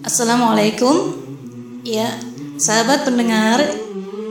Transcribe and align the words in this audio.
Assalamualaikum. 0.00 1.12
Ya, 1.84 2.08
sahabat 2.56 3.04
pendengar, 3.04 3.60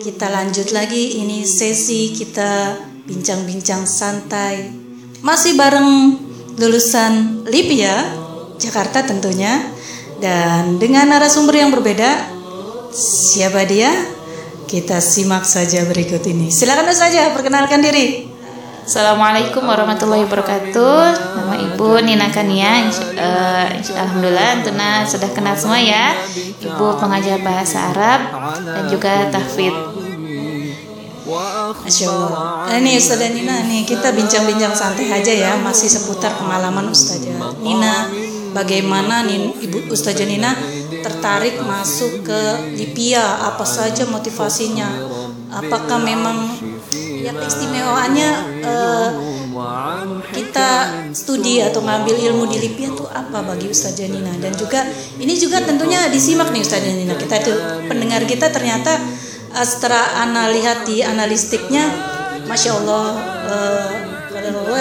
kita 0.02 0.26
lanjut 0.26 0.74
lagi 0.74 1.22
ini 1.22 1.46
sesi 1.46 2.10
kita 2.10 2.82
bincang-bincang 3.06 3.86
santai. 3.86 4.74
Masih 5.22 5.54
bareng 5.54 6.18
lulusan 6.58 7.46
Lipia, 7.46 8.02
Jakarta 8.58 9.06
tentunya. 9.06 9.62
Dan 10.18 10.82
dengan 10.82 11.14
narasumber 11.14 11.62
yang 11.62 11.70
berbeda, 11.70 12.34
siapa 12.90 13.70
dia? 13.70 13.94
Kita 14.66 14.98
simak 14.98 15.46
saja 15.46 15.86
berikut 15.86 16.26
ini. 16.26 16.50
Silakan 16.50 16.90
saja 16.98 17.30
perkenalkan 17.30 17.86
diri. 17.86 18.33
Assalamualaikum 18.84 19.64
warahmatullahi 19.64 20.28
wabarakatuh. 20.28 21.00
Nama 21.40 21.56
Ibu 21.72 22.04
Nina 22.04 22.28
Kania. 22.28 22.84
Uh, 23.16 23.80
Alhamdulillah, 23.80 24.60
Tuna 24.60 25.08
sudah 25.08 25.32
kenal 25.32 25.56
semua 25.56 25.80
ya. 25.80 26.12
Ibu 26.60 27.00
pengajar 27.00 27.40
bahasa 27.40 27.96
Arab 27.96 28.28
dan 28.60 28.84
juga 28.92 29.32
tahfidz. 29.32 29.72
Masya 31.80 32.08
Allah. 32.12 32.68
Ini 32.76 33.00
Ustazah 33.00 33.32
Nina 33.32 33.64
nih 33.64 33.88
kita 33.88 34.12
bincang-bincang 34.12 34.76
santai 34.76 35.16
aja 35.16 35.32
ya, 35.32 35.56
masih 35.64 35.88
seputar 35.88 36.36
pengalaman 36.36 36.92
Ustazah 36.92 37.56
Nina. 37.64 38.12
Bagaimana 38.52 39.24
nih 39.24 39.64
Ibu 39.64 39.96
Ustazah 39.96 40.28
Nina 40.28 40.60
tertarik 41.00 41.56
masuk 41.64 42.28
ke 42.28 42.42
Lipia? 42.76 43.48
Apa 43.48 43.64
saja 43.64 44.04
motivasinya? 44.12 44.92
Apakah 45.56 46.04
memang 46.04 46.52
ya 47.24 47.32
keistimewaannya 47.32 48.30
uh, 48.68 49.10
kita 50.36 50.70
studi 51.16 51.64
atau 51.64 51.80
ngambil 51.80 52.20
ilmu 52.20 52.52
di 52.52 52.58
Lipia 52.60 52.92
tuh 52.92 53.08
apa 53.08 53.40
bagi 53.48 53.72
Ustazah 53.72 54.12
Nina 54.12 54.36
dan 54.44 54.52
juga 54.60 54.84
ini 55.16 55.40
juga 55.40 55.64
tentunya 55.64 56.12
disimak 56.12 56.52
nih 56.52 56.62
Ustazah 56.68 56.92
Nina 56.92 57.16
kita 57.16 57.40
pendengar 57.88 58.28
kita 58.28 58.52
ternyata 58.52 59.00
uh, 59.56 59.64
setelah 59.64 60.20
ana 60.28 60.52
lihat 60.52 60.84
di 60.84 61.00
analistiknya 61.00 61.88
Masya 62.44 62.72
Allah 62.76 63.08
uh, 63.48 63.94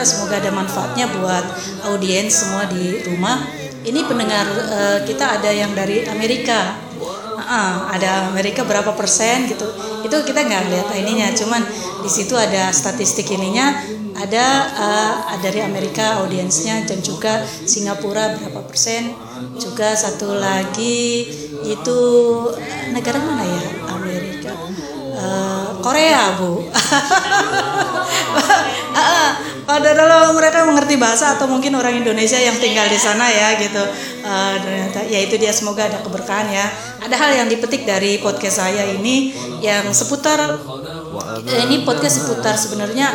semoga 0.02 0.38
ada 0.42 0.50
manfaatnya 0.50 1.06
buat 1.14 1.44
audiens 1.86 2.34
semua 2.34 2.66
di 2.66 3.02
rumah. 3.06 3.42
Ini 3.82 4.06
pendengar 4.06 4.46
uh, 4.46 4.98
kita 5.02 5.38
ada 5.38 5.50
yang 5.50 5.74
dari 5.74 6.06
Amerika 6.06 6.78
uh, 7.44 7.90
ada 7.90 8.30
Amerika 8.30 8.62
berapa 8.62 8.94
persen 8.94 9.50
gitu. 9.50 9.66
Itu 10.06 10.16
kita 10.22 10.46
nggak 10.46 10.62
lihat 10.70 10.88
ininya 10.96 11.28
cuman 11.34 11.62
di 12.02 12.10
situ 12.10 12.34
ada 12.38 12.70
statistik 12.70 13.30
ininya 13.30 13.74
ada 14.18 14.46
uh, 14.76 15.14
dari 15.40 15.64
Amerika 15.64 16.22
audiensnya 16.22 16.86
dan 16.86 17.02
juga 17.02 17.42
Singapura 17.46 18.38
berapa 18.38 18.62
persen 18.68 19.14
juga 19.58 19.96
satu 19.96 20.38
lagi 20.38 21.26
itu 21.66 21.98
negara 22.94 23.18
mana 23.18 23.44
ya? 23.44 23.62
Amerika. 23.92 24.52
Uh, 25.12 25.77
Korea 25.84 26.40
bu 26.40 26.64
padahal 29.72 30.36
mereka 30.36 30.68
mengerti 30.68 31.00
bahasa 31.00 31.32
atau 31.32 31.48
mungkin 31.48 31.72
orang 31.72 31.96
Indonesia 31.96 32.36
yang 32.36 32.56
tinggal 32.60 32.84
di 32.92 33.00
sana 33.00 33.24
ya 33.32 33.56
gitu 33.56 33.80
uh, 34.20 34.54
ya 35.08 35.18
itu 35.24 35.40
dia 35.40 35.48
semoga 35.48 35.88
ada 35.88 36.04
keberkahan 36.04 36.52
ya 36.52 36.66
ada 37.00 37.16
hal 37.16 37.32
yang 37.32 37.48
dipetik 37.48 37.88
dari 37.88 38.20
podcast 38.20 38.60
saya 38.60 38.84
ini 38.92 39.32
yang 39.64 39.88
seputar 39.96 40.60
ini 41.64 41.88
podcast 41.88 42.20
seputar 42.20 42.52
sebenarnya 42.60 43.08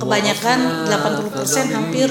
kebanyakan 0.00 0.88
80% 0.88 1.76
hampir 1.76 2.08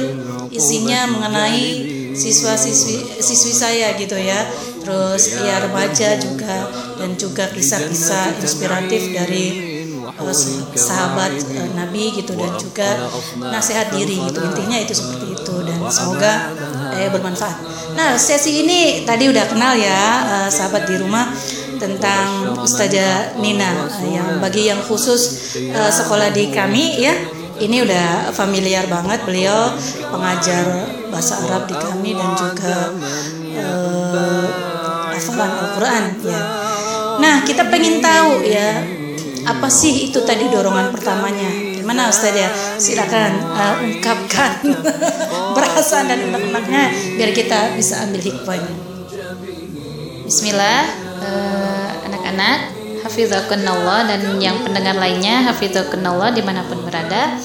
isinya 0.53 1.09
mengenai 1.09 1.99
siswa-siswi 2.13 3.21
siswi 3.21 3.53
saya 3.53 3.97
gitu 3.97 4.17
ya. 4.17 4.45
Terus 4.79 5.37
ya 5.43 5.61
remaja 5.61 6.17
juga 6.17 6.65
dan 6.97 7.13
juga 7.19 7.45
kisah-kisah 7.51 8.41
inspiratif 8.41 9.13
dari 9.13 9.45
sahabat 10.75 11.31
uh, 11.55 11.69
Nabi 11.75 12.11
gitu 12.15 12.35
dan 12.35 12.51
juga 12.59 13.07
nasihat 13.39 13.93
diri 13.95 14.19
gitu. 14.19 14.39
Intinya 14.43 14.77
itu 14.79 14.93
seperti 14.95 15.33
itu 15.35 15.55
dan 15.63 15.79
semoga 15.87 16.33
eh, 16.95 17.09
bermanfaat. 17.09 17.57
Nah, 17.95 18.19
sesi 18.19 18.63
ini 18.63 19.07
tadi 19.07 19.31
udah 19.31 19.45
kenal 19.47 19.73
ya 19.79 20.01
uh, 20.27 20.49
sahabat 20.51 20.87
di 20.87 20.95
rumah 20.99 21.31
tentang 21.79 22.59
Ustazah 22.59 23.39
Nina 23.39 23.87
yang 24.03 24.43
bagi 24.43 24.67
yang 24.67 24.83
khusus 24.83 25.55
uh, 25.71 25.87
sekolah 25.87 26.35
di 26.35 26.51
kami 26.51 26.99
ya 26.99 27.15
ini 27.59 27.83
udah 27.83 28.31
familiar 28.31 28.87
banget 28.87 29.19
beliau 29.23 29.71
pengajar 30.11 30.63
bahasa 31.11 31.39
Arab 31.47 31.67
di 31.67 31.75
kami 31.75 32.11
dan 32.15 32.29
juga 32.35 32.75
uh, 33.59 35.11
hafalan 35.11 35.51
Al-Quran 35.51 36.03
ya. 36.23 36.41
Nah 37.19 37.35
kita 37.43 37.67
pengen 37.67 37.99
tahu 37.99 38.43
ya 38.47 38.83
apa 39.45 39.67
sih 39.71 40.11
itu 40.11 40.19
tadi 40.25 40.47
dorongan 40.51 40.91
pertamanya? 40.91 41.47
Gimana 41.79 42.11
Ustaz 42.11 42.35
ya? 42.35 42.49
Silakan 42.79 43.31
uh, 43.43 43.75
ungkapkan 43.83 44.51
perasaan 45.55 46.11
dan 46.11 46.19
unek-uneknya 46.27 46.83
biar 47.15 47.31
kita 47.31 47.75
bisa 47.77 48.03
ambil 48.03 48.21
hikmahnya. 48.23 48.73
Bismillah 50.25 50.81
anak-anak 52.05 52.57
uh, 52.59 53.05
hafizakunallah 53.07 54.05
dan 54.05 54.21
yang 54.37 54.61
pendengar 54.61 54.95
lainnya 54.97 55.49
hafizakunallah 55.49 56.35
di 56.35 56.41
mana 56.45 56.65
pun 56.67 56.83
berada. 56.85 57.37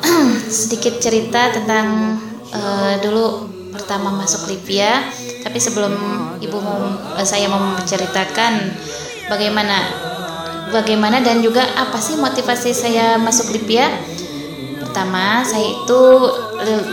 Sedikit 0.48 0.96
cerita 0.98 1.52
tentang 1.52 2.16
uh, 2.54 2.94
dulu 3.02 3.50
pertama 3.70 4.10
masuk 4.12 4.50
Libya 4.50 5.06
tapi 5.40 5.56
sebelum 5.56 5.94
ibu 6.42 6.56
mau 6.60 6.78
uh, 7.16 7.24
saya 7.24 7.48
mau 7.48 7.60
menceritakan 7.78 8.76
bagaimana 9.30 10.09
bagaimana 10.72 11.20
dan 11.20 11.42
juga 11.42 11.62
apa 11.76 11.98
sih 11.98 12.16
motivasi 12.16 12.70
saya 12.74 13.18
masuk 13.18 13.52
Libya 13.54 13.90
pertama 14.80 15.46
saya 15.46 15.70
itu 15.70 16.02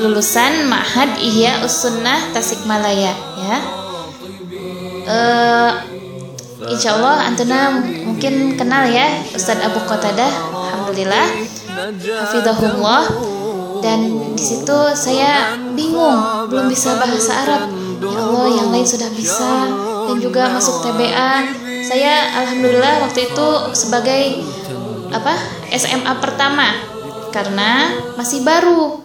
lulusan 0.05 0.69
Ma'had 0.69 1.17
Ihya 1.17 1.65
Usunnah 1.65 2.29
Tasikmalaya 2.29 3.13
ya. 3.41 3.57
Uh, 5.07 5.71
Insya 6.67 6.99
Allah 6.99 7.31
Antuna 7.31 7.79
mungkin 7.79 8.59
kenal 8.59 8.89
ya 8.89 9.23
Ustadz 9.31 9.65
Abu 9.65 9.81
Qatadah 9.85 10.29
Alhamdulillah. 10.51 11.25
Hafidahullah 11.97 13.03
dan 13.81 14.33
di 14.33 14.41
situ 14.41 14.77
saya 14.97 15.53
bingung 15.77 16.49
belum 16.49 16.69
bisa 16.69 16.97
bahasa 16.97 17.45
Arab. 17.45 17.61
Ya 18.01 18.17
Allah 18.17 18.45
yang 18.49 18.69
lain 18.73 18.85
sudah 18.85 19.09
bisa. 19.13 19.69
Dan 20.07 20.17
juga 20.23 20.49
masuk 20.53 20.85
TBA 20.85 21.66
saya 21.87 22.35
Alhamdulillah 22.43 23.07
waktu 23.07 23.31
itu 23.31 23.47
sebagai 23.71 24.43
apa 25.15 25.33
SMA 25.71 26.13
pertama. 26.19 26.67
Karena 27.31 27.95
masih 28.19 28.43
baru. 28.43 28.99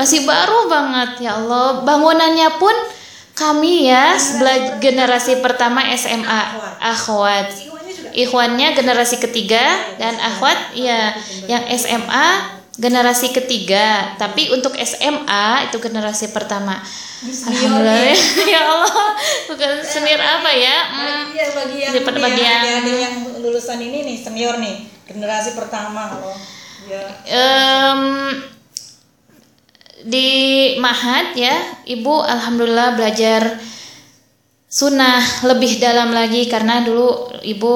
Masih 0.00 0.24
baru 0.24 0.72
banget 0.72 1.28
ya 1.28 1.36
Allah. 1.36 1.84
Bangunannya 1.84 2.56
pun 2.56 2.72
kami 3.36 3.90
ya 3.90 4.16
generasi 4.80 5.44
pertama 5.44 5.84
SMA 5.92 6.40
akhwat. 6.80 7.52
Ikhwannya 8.14 8.78
generasi 8.78 9.18
ketiga 9.18 9.62
dan 9.98 10.14
akhwat 10.16 10.72
ya 10.78 11.18
yang 11.50 11.66
SMA 11.74 12.62
generasi 12.74 13.30
ketiga 13.30 14.18
tapi 14.18 14.50
untuk 14.50 14.74
SMA 14.78 15.70
itu 15.70 15.78
generasi 15.78 16.34
pertama. 16.34 16.82
Alhamdulillah. 17.24 18.12
Ya 18.52 18.60
Allah. 18.66 19.06
Bukan 19.48 19.70
senior 19.80 20.20
apa 20.20 20.50
ya? 20.52 20.76
Hmm. 20.90 21.24
iya 21.32 21.46
bagi 21.54 21.76
yang, 21.80 21.92
bagi 22.04 22.42
yang, 22.44 22.84
yang 22.84 23.14
lulusan 23.40 23.80
ini 23.80 24.04
nih 24.04 24.16
senior 24.20 24.58
nih. 24.60 24.90
Generasi 25.08 25.56
pertama 25.56 26.18
loh 26.20 26.54
ya. 26.88 27.04
um, 27.32 28.00
di 30.04 30.28
Mahat 30.76 31.32
ya, 31.36 31.56
Ibu 31.88 32.14
alhamdulillah 32.24 32.96
belajar 32.96 33.56
sunnah 34.68 35.22
lebih 35.48 35.80
dalam 35.80 36.12
lagi 36.12 36.44
karena 36.50 36.84
dulu 36.84 37.40
Ibu 37.40 37.74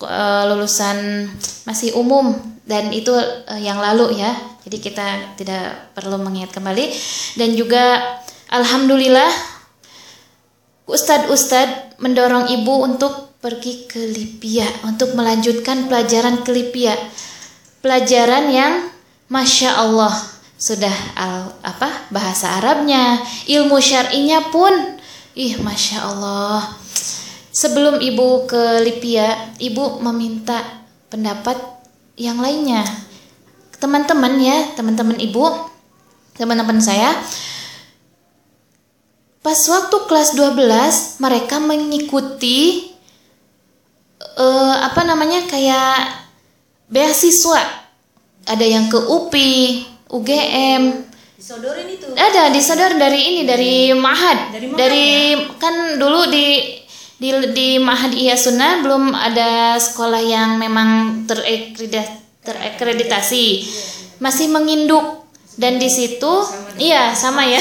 uh, 0.00 0.42
lulusan 0.48 1.28
masih 1.68 1.92
umum 1.98 2.55
dan 2.66 2.90
itu 2.90 3.14
uh, 3.14 3.56
yang 3.56 3.78
lalu 3.78 4.18
ya. 4.18 4.34
Jadi 4.66 4.82
kita 4.82 5.38
tidak 5.38 5.94
perlu 5.94 6.18
mengingat 6.18 6.50
kembali 6.50 6.90
dan 7.38 7.54
juga 7.54 8.02
alhamdulillah 8.50 9.30
ustadz-ustadz 10.90 12.02
mendorong 12.02 12.50
Ibu 12.50 12.74
untuk 12.82 13.38
pergi 13.38 13.86
ke 13.86 14.02
Libya 14.10 14.66
untuk 14.82 15.14
melanjutkan 15.14 15.86
pelajaran 15.86 16.42
ke 16.42 16.50
Libya. 16.50 16.98
Pelajaran 17.78 18.50
yang 18.50 18.90
Masya 19.30 19.70
Allah 19.78 20.14
sudah 20.56 20.96
al, 21.14 21.52
apa 21.60 22.08
bahasa 22.08 22.56
Arabnya, 22.56 23.20
ilmu 23.44 23.76
syar'inya 23.76 24.48
pun 24.48 24.72
ih 25.36 25.60
masya 25.60 26.00
Allah. 26.00 26.64
Sebelum 27.52 28.00
ibu 28.00 28.44
ke 28.48 28.80
Lipia, 28.84 29.52
ibu 29.60 30.00
meminta 30.00 30.60
pendapat 31.08 31.56
yang 32.16 32.40
lainnya. 32.40 32.82
Teman-teman 33.76 34.40
ya, 34.40 34.72
teman-teman 34.72 35.20
ibu, 35.20 35.44
teman-teman 36.34 36.80
saya, 36.80 37.12
pas 39.44 39.60
waktu 39.68 39.96
kelas 40.08 40.34
12 40.34 41.22
mereka 41.22 41.60
mengikuti 41.60 42.90
eh, 44.18 44.76
apa 44.80 45.04
namanya 45.04 45.44
kayak 45.44 46.26
beasiswa. 46.88 47.86
Ada 48.46 48.64
yang 48.64 48.86
ke 48.88 48.96
UPI 48.96 49.84
UGM 50.06 51.06
disodorin 51.46 51.86
itu. 51.86 52.06
Ada 52.18 52.50
disadar 52.50 52.98
dari 52.98 53.20
ini 53.22 53.42
dari 53.46 53.94
Mahad. 53.94 54.50
Dari 54.50 54.66
Mahad, 54.66 54.78
dari 54.78 55.06
kan 55.62 55.94
dulu 55.94 56.26
di 56.26 56.74
di 57.16 57.28
di 57.50 57.68
Mahad 57.76 58.12
Iya 58.12 58.36
Sunnah 58.36 58.80
belum 58.80 59.10
ada 59.10 59.74
sekolah 59.74 60.20
yang 60.20 60.56
memang 60.56 61.24
terekreditasi. 62.44 63.46
masih 64.16 64.48
menginduk 64.48 65.24
dan 65.56 65.76
di 65.76 65.88
situ 65.88 66.44
iya 66.76 67.12
sama 67.12 67.44
ya 67.44 67.60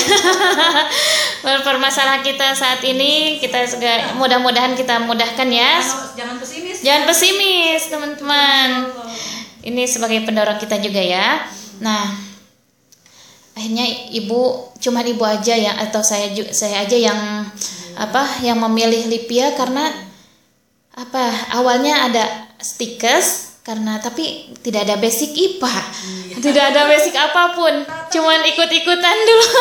permasalahan 1.67 2.19
kita 2.19 2.51
saat 2.51 2.79
ini 2.79 3.39
kita 3.39 3.63
juga 3.65 4.15
mudah-mudahan 4.15 4.71
kita 4.71 5.03
mudahkan 5.03 5.47
ya 5.47 5.79
Jangan- 6.15 6.39
pesimis 6.39 6.77
Jangan 6.79 7.03
pesimis, 7.07 7.81
teman-teman. 7.87 8.67
Ini 9.59 9.83
sebagai 9.83 10.21
pendorong 10.21 10.61
kita 10.61 10.77
juga 10.77 11.01
ya. 11.01 11.41
Nah, 11.81 12.13
akhirnya 13.51 13.83
ibu 14.13 14.69
cuma 14.77 15.01
ibu 15.01 15.25
aja 15.25 15.57
ya 15.57 15.73
atau 15.81 15.99
saya 15.99 16.29
saya 16.51 16.85
aja 16.85 16.93
yang 16.93 17.19
apa 17.95 18.44
yang 18.44 18.59
memilih 18.59 19.07
Lipia 19.07 19.56
karena 19.56 19.92
apa 20.95 21.51
awalnya 21.56 22.07
ada 22.07 22.24
stikers 22.59 23.45
karena 23.65 23.97
tapi 23.97 24.53
tidak 24.62 24.86
ada 24.86 25.01
basic 25.01 25.33
IPA. 25.33 25.74
Tidak 26.38 26.65
ada 26.69 26.86
basic 26.86 27.18
apa 27.18 27.57
pun. 27.57 27.74
Cuman 28.13 28.45
ikut-ikutan 28.45 29.18
dulu. 29.25 29.47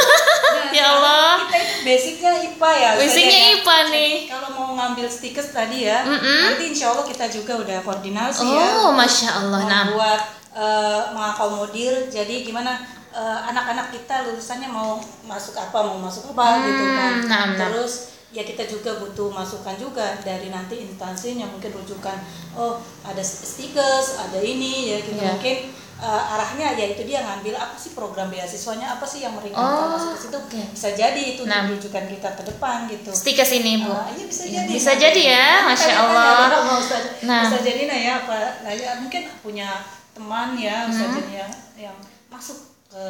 Ya 0.75 0.91
Allah. 0.91 1.47
kita 1.47 1.55
itu 1.55 1.87
basicnya 1.87 2.33
IPA 2.35 2.71
ya 2.75 2.91
Basicnya 2.99 3.41
ya. 3.47 3.51
IPA 3.63 3.77
nih. 3.95 4.13
Kalau 4.27 4.49
mau 4.59 4.69
ngambil 4.75 5.07
stiker 5.07 5.47
tadi 5.47 5.87
ya 5.87 6.03
Mm-mm. 6.03 6.51
nanti 6.51 6.75
insya 6.75 6.91
Allah 6.91 7.07
kita 7.07 7.31
juga 7.31 7.63
udah 7.63 7.79
koordinasi 7.87 8.43
ya. 8.43 8.83
Oh 8.83 8.91
masya 8.91 9.31
Allah. 9.39 9.61
Nah. 9.63 9.85
membuat 9.95 10.21
eh, 10.51 11.03
mengakomodir. 11.15 12.11
Jadi 12.11 12.43
gimana 12.43 12.83
eh, 13.15 13.39
anak-anak 13.55 13.95
kita 13.95 14.27
lulusannya 14.27 14.67
mau 14.67 14.99
masuk 15.31 15.55
apa 15.55 15.79
mau 15.79 15.95
masuk 16.03 16.35
apa 16.35 16.59
gitu 16.67 16.85
kan. 16.91 17.13
Nah, 17.23 17.43
nah. 17.55 17.71
terus 17.71 18.14
ya 18.35 18.43
kita 18.43 18.67
juga 18.67 18.99
butuh 18.99 19.31
masukan 19.31 19.73
juga 19.77 20.19
dari 20.21 20.51
nanti 20.51 20.83
instansinya 20.83 21.47
mungkin 21.47 21.71
rujukan 21.73 22.19
oh 22.53 22.77
ada 23.01 23.23
stickers 23.23 24.19
ada 24.19 24.37
ini 24.37 24.91
ya 24.91 24.99
gitu 25.01 25.15
Iya. 25.17 25.31
mungkin 25.33 25.57
eh, 25.97 26.23
arahnya 26.29 26.75
ya 26.75 26.87
itu 26.89 27.03
dia 27.05 27.23
ngambil 27.23 27.55
apa 27.55 27.73
sih 27.75 27.95
program 27.95 28.27
beasiswanya 28.27 28.91
apa 28.93 29.05
sih 29.05 29.23
yang 29.23 29.33
meringankan 29.33 29.87
Oh, 29.87 29.95
masuk 29.95 30.11
ke 30.11 30.21
situ 30.21 30.37
oke. 30.37 30.61
bisa 30.69 30.91
jadi 30.93 31.23
itu 31.31 31.47
Nah. 31.47 31.65
rujukan 31.65 32.05
kita 32.05 32.29
ke 32.33 32.43
depan 32.45 32.91
gitu 32.91 33.15
stikers 33.15 33.55
ini 33.55 33.81
bu 33.81 33.95
Ah, 33.95 34.11
iya 34.11 34.25
bisa 34.25 34.43
Iya, 34.43 34.61
jadi. 34.61 34.71
bisa 34.75 34.93
jadi 34.97 35.23
ya, 35.25 35.47
Masya 35.65 35.87
Tanya-tanya 35.87 36.59
Allah. 36.59 36.77
Ustaz. 36.77 37.03
Nah. 37.23 37.41
Ustaz 37.47 37.63
Janina 37.63 37.95
ya 37.95 38.13
apa? 38.21 38.37
Nah, 38.61 38.73
ya, 38.75 38.91
mungkin 38.99 39.23
punya 39.39 39.71
teman 40.11 40.59
ya 40.59 40.85
Ustaz 40.85 41.07
Hmm. 41.07 41.17
Janina 41.17 41.47
yang 41.77 41.97
masuk 42.27 42.59
ke 42.85 43.05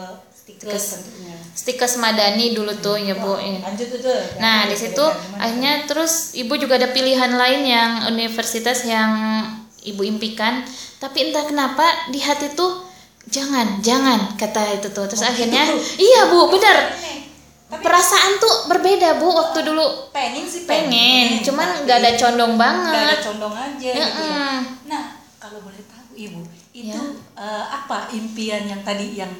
stickers 0.45 0.85
tentunya. 0.93 1.37
Stickers 1.55 1.95
Madani 1.97 2.53
dulu 2.53 2.77
tuh 2.77 2.97
ya 2.97 3.17
bu. 3.17 3.35
Iya. 3.35 3.65
Lanjut 3.65 3.89
tuh. 3.97 4.01
tuh. 4.05 4.21
Nah 4.37 4.65
Lanjut, 4.65 4.71
di 4.71 4.77
situ 4.77 5.05
akhirnya 5.35 5.73
terus 5.85 6.13
ibu 6.35 6.53
juga 6.55 6.77
ada 6.77 6.91
pilihan 6.91 7.33
lain 7.33 7.63
yang 7.65 7.91
universitas 8.09 8.85
yang 8.85 9.41
ibu 9.81 10.01
impikan, 10.01 10.61
tapi 10.97 11.29
entah 11.29 11.45
kenapa 11.45 11.85
di 12.09 12.19
hati 12.19 12.53
tuh 12.53 12.85
jangan 13.25 13.81
jangan 13.81 14.37
kata 14.37 14.77
itu 14.77 14.89
tuh 14.91 15.05
terus 15.05 15.21
Oh, 15.21 15.29
akhirnya 15.29 15.65
gitu. 15.65 15.81
iya 16.03 16.29
bu 16.29 16.49
benar 16.49 16.93
Nih, 16.93 17.25
Tapi 17.65 17.81
perasaan 17.81 18.37
tuh 18.37 18.69
berbeda 18.69 19.17
bu 19.17 19.33
waktu 19.33 19.65
dulu 19.65 20.13
pengen 20.13 20.45
sih 20.45 20.69
pengen 20.69 21.41
cuman 21.41 21.65
tapi 21.65 21.85
nggak 21.85 21.99
ada 22.01 22.11
condong 22.15 22.53
nggak 22.53 22.69
ada 22.69 22.93
banget 22.93 23.19
condong 23.25 23.55
aja 23.57 23.91
gitu 23.93 23.97
ya. 23.97 24.09
Mm-mm. 24.29 24.57
Nah 24.85 25.05
kalau 25.37 25.65
boleh 25.65 25.81
tahu 25.85 26.13
ibu 26.15 26.41
itu 26.73 26.93
Ya. 26.93 27.01
eh, 27.39 27.65
apa 27.71 28.09
impian 28.11 28.65
yang 28.65 28.81
tadi 28.81 29.17
yang 29.17 29.33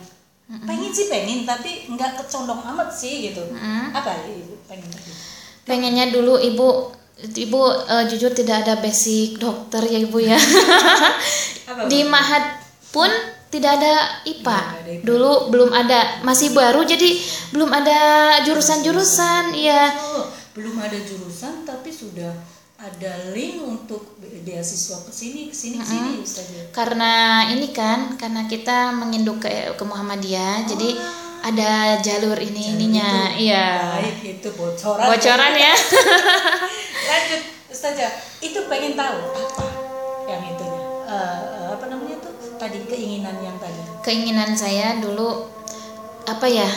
pengen 0.45 0.93
sih 0.93 1.09
pengen 1.09 1.49
tapi 1.49 1.89
nggak 1.89 2.21
kecondong 2.21 2.61
amat 2.75 2.93
sih 2.93 3.33
gitu. 3.33 3.41
Mm. 3.49 3.97
Apa 3.97 4.13
ya 4.13 4.25
ibu 4.45 4.55
pengen 4.69 4.91
pengennya 5.65 6.13
dulu 6.13 6.37
ibu 6.37 6.93
ibu 7.25 7.61
eh, 7.89 8.05
jujur 8.13 8.37
tidak 8.37 8.69
ada 8.69 8.75
basic 8.85 9.41
dokter 9.41 9.81
ya 9.89 9.99
ibu 10.05 10.19
ya 10.21 10.37
Apa, 11.71 11.89
di? 11.89 12.05
Mahat 12.05 12.61
pun 12.93 13.09
tidak 13.49 13.79
ada 13.81 14.21
IPA. 14.27 14.59
Nggak 14.61 14.83
ada 14.83 14.93
IPA. 14.99 15.05
Dulu 15.07 15.33
belum 15.55 15.71
ada, 15.71 16.01
masih 16.27 16.51
baru 16.53 16.83
jadi 16.83 17.09
belum 17.55 17.71
ada 17.71 17.99
jurusan-jurusan. 18.43 19.55
Iya. 19.55 19.95
Oh, 19.95 20.27
belum 20.59 20.77
ada 20.83 20.99
jurusan 20.99 21.63
tapi 21.63 21.89
sudah 21.95 22.35
ada 22.85 23.33
link 23.33 23.65
untuk 23.65 24.21
beasiswa 24.45 25.01
ke 25.09 25.13
sini 25.13 25.49
ke 25.49 25.57
sini 25.57 25.81
ke 25.81 25.87
sini. 25.89 26.61
Karena 26.69 27.45
ini 27.49 27.73
kan, 27.73 28.21
karena 28.21 28.45
kita 28.45 28.93
menginduk 28.93 29.41
ke, 29.41 29.73
ke 29.73 29.85
Muhammadiyah, 29.89 30.69
jadi 30.69 30.93
ada 31.45 32.01
jalur 32.05 32.37
ini 32.37 32.77
ininya. 32.77 33.33
Iya. 33.33 33.67
Baik 34.01 34.37
itu 34.37 34.49
bocoran. 34.53 35.09
Bocoran 35.09 35.53
ya. 35.57 35.75
Lanjut 37.09 37.43
Ustazah, 37.73 38.13
itu 38.45 38.59
pengen 38.69 38.97
tahu 38.97 39.33
apa 39.33 39.65
yang 40.29 40.43
itunya? 40.45 40.81
Eh, 41.09 41.65
apa 41.73 41.85
namanya 41.89 42.17
tuh? 42.21 42.33
Tadi 42.61 42.85
keinginan 42.85 43.41
yang 43.41 43.57
tadi. 43.57 43.81
Keinginan 44.05 44.53
saya 44.53 45.01
dulu 45.01 45.49
apa 46.29 46.47
ya? 46.49 46.69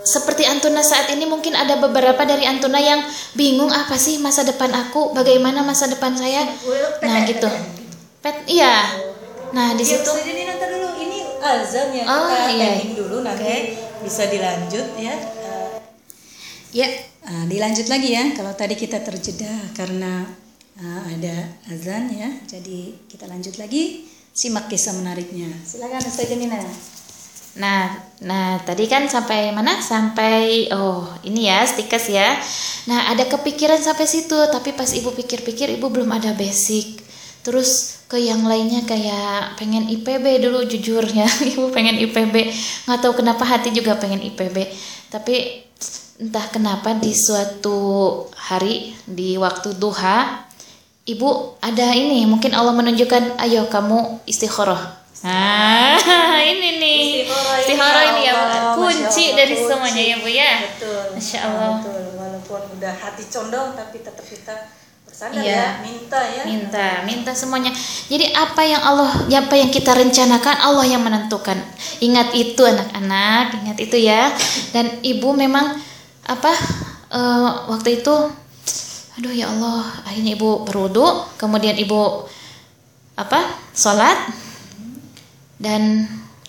Seperti 0.00 0.48
Antuna 0.48 0.80
saat 0.80 1.12
ini 1.12 1.28
mungkin 1.28 1.52
ada 1.52 1.76
beberapa 1.76 2.24
dari 2.24 2.48
Antuna 2.48 2.80
yang 2.80 3.04
bingung 3.36 3.68
apa 3.68 4.00
sih 4.00 4.16
masa 4.16 4.42
depan 4.42 4.72
aku, 4.72 5.12
bagaimana 5.12 5.60
masa 5.60 5.86
depan 5.92 6.16
saya. 6.16 6.48
Nah, 7.04 7.24
gitu. 7.28 7.48
Pet 8.24 8.48
iya. 8.48 8.96
Nah, 9.52 9.74
di 9.76 9.84
situ 9.84 10.08
ini 10.24 10.46
nanti 10.46 10.64
dulu 10.68 10.88
ini 11.00 11.18
azan 11.42 11.90
ya 11.90 12.04
Oh, 12.06 12.28
kita 12.30 12.52
iya. 12.54 12.70
dulu 12.96 13.26
nanti 13.26 13.76
bisa 14.00 14.28
dilanjut 14.30 14.86
ya. 14.96 15.14
Eh, 15.16 15.68
ya 16.72 16.88
Ah, 17.20 17.44
dilanjut 17.44 17.86
lagi 17.92 18.16
ya. 18.16 18.32
Kalau 18.32 18.56
tadi 18.56 18.74
kita 18.74 19.04
terjeda 19.04 19.52
karena 19.76 20.24
ah, 20.80 21.02
ada 21.04 21.60
azan 21.68 22.08
ya. 22.08 22.32
Jadi 22.48 22.96
kita 23.06 23.28
lanjut 23.28 23.60
lagi. 23.60 24.08
Simak 24.32 24.70
kisah 24.72 24.96
menariknya. 24.96 25.52
Silakan 25.66 26.00
Ustazah 26.00 26.38
Nina. 26.38 26.58
Nah, 27.58 27.90
nah 28.22 28.62
tadi 28.62 28.86
kan 28.86 29.10
sampai 29.10 29.50
mana? 29.50 29.82
Sampai 29.82 30.70
oh 30.70 31.02
ini 31.26 31.50
ya 31.50 31.66
stickers 31.66 32.06
ya. 32.06 32.38
Nah 32.86 33.10
ada 33.10 33.26
kepikiran 33.26 33.82
sampai 33.82 34.06
situ, 34.06 34.38
tapi 34.54 34.70
pas 34.70 34.86
ibu 34.94 35.10
pikir-pikir 35.10 35.74
ibu 35.74 35.90
belum 35.90 36.14
ada 36.14 36.30
basic. 36.38 37.02
Terus 37.42 38.02
ke 38.06 38.20
yang 38.20 38.44
lainnya 38.46 38.84
kayak 38.86 39.56
pengen 39.58 39.88
IPB 39.88 40.44
dulu 40.44 40.62
jujur 40.68 41.02
ya, 41.02 41.26
ibu 41.56 41.74
pengen 41.74 41.98
IPB. 41.98 42.34
Nggak 42.86 43.00
tahu 43.02 43.12
kenapa 43.18 43.42
hati 43.42 43.74
juga 43.74 43.98
pengen 43.98 44.22
IPB. 44.22 44.56
Tapi 45.10 45.66
entah 46.20 46.46
kenapa 46.52 46.94
di 46.94 47.10
suatu 47.16 47.78
hari 48.36 48.92
di 49.08 49.40
waktu 49.40 49.74
duha, 49.74 50.44
ibu 51.08 51.58
ada 51.64 51.96
ini 51.96 52.28
mungkin 52.28 52.52
Allah 52.54 52.76
menunjukkan, 52.76 53.40
ayo 53.42 53.66
kamu 53.72 54.22
istikharah. 54.28 54.99
Nah, 55.20 56.00
ini 56.52 56.80
nih. 56.80 57.02
Istikharah 57.28 58.04
ini, 58.16 58.22
ya, 58.24 58.34
kunci 58.72 59.36
dari 59.36 59.52
kunci. 59.52 59.68
semuanya 59.68 60.02
ya, 60.02 60.16
Bu 60.16 60.28
ya. 60.32 60.52
Betul. 60.64 61.02
Masya 61.12 61.38
Allah. 61.44 61.70
Betul. 61.76 62.02
Walaupun 62.16 62.60
udah 62.80 62.94
hati 62.96 63.24
condong 63.28 63.76
tapi 63.76 64.00
tetap 64.00 64.24
kita 64.24 64.54
bersandar 65.04 65.44
Iya. 65.44 65.52
ya, 65.52 65.68
minta 65.84 66.20
ya. 66.24 66.42
Minta, 66.48 66.88
minta 67.04 67.32
semuanya. 67.36 67.68
Jadi 68.08 68.32
apa 68.32 68.64
yang 68.64 68.80
Allah, 68.80 69.12
ya 69.28 69.44
apa 69.44 69.60
yang 69.60 69.68
kita 69.68 69.92
rencanakan 69.92 70.56
Allah 70.56 70.86
yang 70.88 71.04
menentukan. 71.04 71.60
Ingat 72.00 72.32
itu 72.32 72.62
anak-anak, 72.64 73.60
ingat 73.60 73.76
itu 73.76 73.96
ya. 74.00 74.32
Dan 74.72 75.04
ibu 75.04 75.36
memang 75.36 75.76
apa 76.24 76.52
eh, 77.12 77.50
waktu 77.68 78.00
itu 78.00 78.14
aduh 79.20 79.34
ya 79.36 79.52
Allah, 79.52 79.84
akhirnya 80.08 80.32
ibu 80.32 80.64
berwudu, 80.64 81.04
kemudian 81.36 81.76
ibu 81.76 82.24
apa? 83.20 83.44
sholat 83.76 84.16
dan 85.60 86.08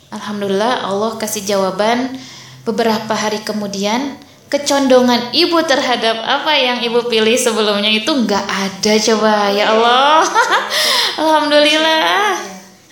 alhamdulillah 0.09 0.87
Allah 0.87 1.19
kasih 1.19 1.43
jawaban 1.43 2.15
beberapa 2.63 3.11
hari 3.11 3.43
kemudian 3.43 4.15
kecondongan 4.47 5.35
ibu 5.35 5.59
terhadap 5.67 6.15
apa 6.23 6.51
yang 6.55 6.79
ibu 6.83 7.05
pilih 7.11 7.35
sebelumnya 7.35 7.91
itu 7.91 8.11
nggak 8.11 8.45
ada 8.47 8.93
coba 8.99 9.51
ya 9.51 9.65
Allah 9.75 10.23
alhamdulillah 11.21 12.51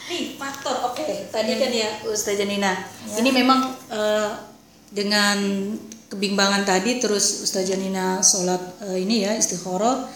Nih 0.10 0.34
faktor, 0.42 0.74
oke. 0.90 1.30
Tadi 1.30 1.54
kan 1.62 1.70
ya 1.70 2.02
Ustazah 2.02 2.50
Nina. 2.50 2.74
Ini 3.14 3.30
memang 3.30 3.70
eh, 3.94 4.30
dengan 4.90 5.38
kebimbangan 6.10 6.66
tadi 6.66 6.98
terus 6.98 7.46
Ustazah 7.46 7.78
Nina 7.78 8.18
sholat 8.18 8.82
eh, 8.90 9.06
ini 9.06 9.22
ya 9.22 9.38
istikharah. 9.38 10.10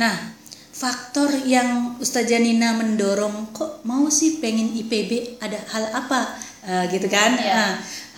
Nah, 0.00 0.32
faktor 0.74 1.30
yang 1.46 1.94
Ustazah 2.02 2.42
Nina 2.42 2.74
mendorong 2.74 3.54
kok 3.54 3.86
mau 3.86 4.10
sih 4.10 4.42
pengen 4.42 4.74
IPB 4.74 5.38
ada 5.38 5.62
hal 5.70 5.94
apa? 5.94 6.34
Eh, 6.66 6.84
gitu 6.90 7.06
kan? 7.06 7.38
Iya. 7.38 7.54
Nah, 7.54 7.72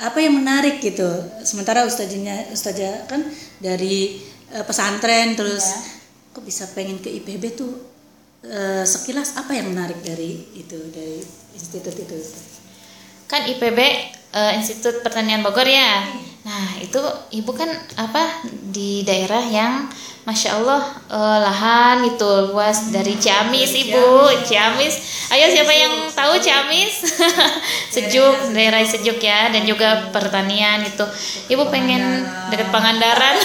apa 0.09 0.19
yang 0.25 0.41
menarik 0.41 0.81
gitu? 0.81 1.05
Sementara 1.45 1.85
ustaznya 1.85 2.49
ustazah 2.49 3.05
kan 3.05 3.21
dari 3.61 4.25
eh, 4.55 4.65
pesantren 4.65 5.37
terus 5.37 5.63
Iya. 5.67 5.79
kok 6.33 6.45
bisa 6.49 6.65
pengen 6.73 6.97
ke 7.05 7.13
IPB 7.13 7.59
tuh? 7.59 7.75
Eh, 8.47 8.85
sekilas 8.87 9.37
apa 9.37 9.53
yang 9.53 9.75
menarik 9.75 10.01
dari 10.01 10.47
itu 10.55 10.79
dari 10.95 11.19
institut 11.53 11.93
itu 11.99 12.17
kan 13.27 13.43
IPB 13.43 13.79
eh, 14.33 14.53
Institut 14.55 15.03
Pertanian 15.03 15.43
Bogor 15.43 15.67
ya. 15.67 16.07
Nah 16.47 16.79
itu 16.79 17.03
ibu 17.35 17.51
kan 17.51 17.67
apa 17.99 18.47
di 18.71 19.03
daerah 19.03 19.43
yang 19.43 19.91
masya 20.27 20.59
Allah 20.59 20.83
eh, 21.07 21.39
lahan 21.39 22.03
itu 22.03 22.51
luas 22.51 22.91
dari 22.91 23.15
Ciamis 23.15 23.71
ibu 23.79 24.27
Ciamis. 24.43 25.23
Ayo 25.31 25.47
siapa 25.47 25.71
yang 25.71 26.11
tahu 26.11 26.35
Ciamis? 26.43 27.15
sejuk 27.95 28.51
daerah 28.51 28.83
sejuk 28.83 29.23
ya 29.23 29.55
dan 29.55 29.63
juga 29.63 30.11
pertanian 30.11 30.83
itu. 30.83 31.07
Ibu 31.47 31.71
pengen 31.71 32.27
dekat 32.51 32.75
Pangandaran. 32.75 33.39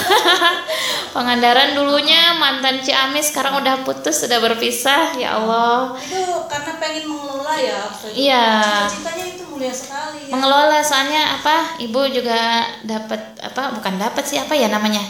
Pangandaran 1.16 1.78
dulunya 1.78 2.34
mantan 2.42 2.82
Ciamis 2.82 3.30
sekarang 3.30 3.62
udah 3.62 3.86
putus 3.86 4.26
sudah 4.26 4.42
berpisah 4.42 5.14
ya 5.22 5.38
Allah. 5.38 5.94
itu 6.02 6.18
karena 6.50 6.82
pengen 6.82 7.06
mengelola 7.14 7.54
ya. 7.62 7.80
Iya. 8.10 8.46
cita-citanya 8.90 9.26
itu 9.30 9.44
mulia 9.46 9.70
sekali 9.70 10.26
ya. 10.26 10.34
mengelola 10.34 10.80
soalnya 10.82 11.38
apa 11.38 11.78
ibu 11.78 12.02
juga 12.10 12.66
dapat 12.82 13.38
apa 13.38 13.78
bukan 13.78 14.02
dapat 14.02 14.24
sih 14.26 14.42
apa 14.42 14.58
ya 14.58 14.72
namanya 14.72 15.04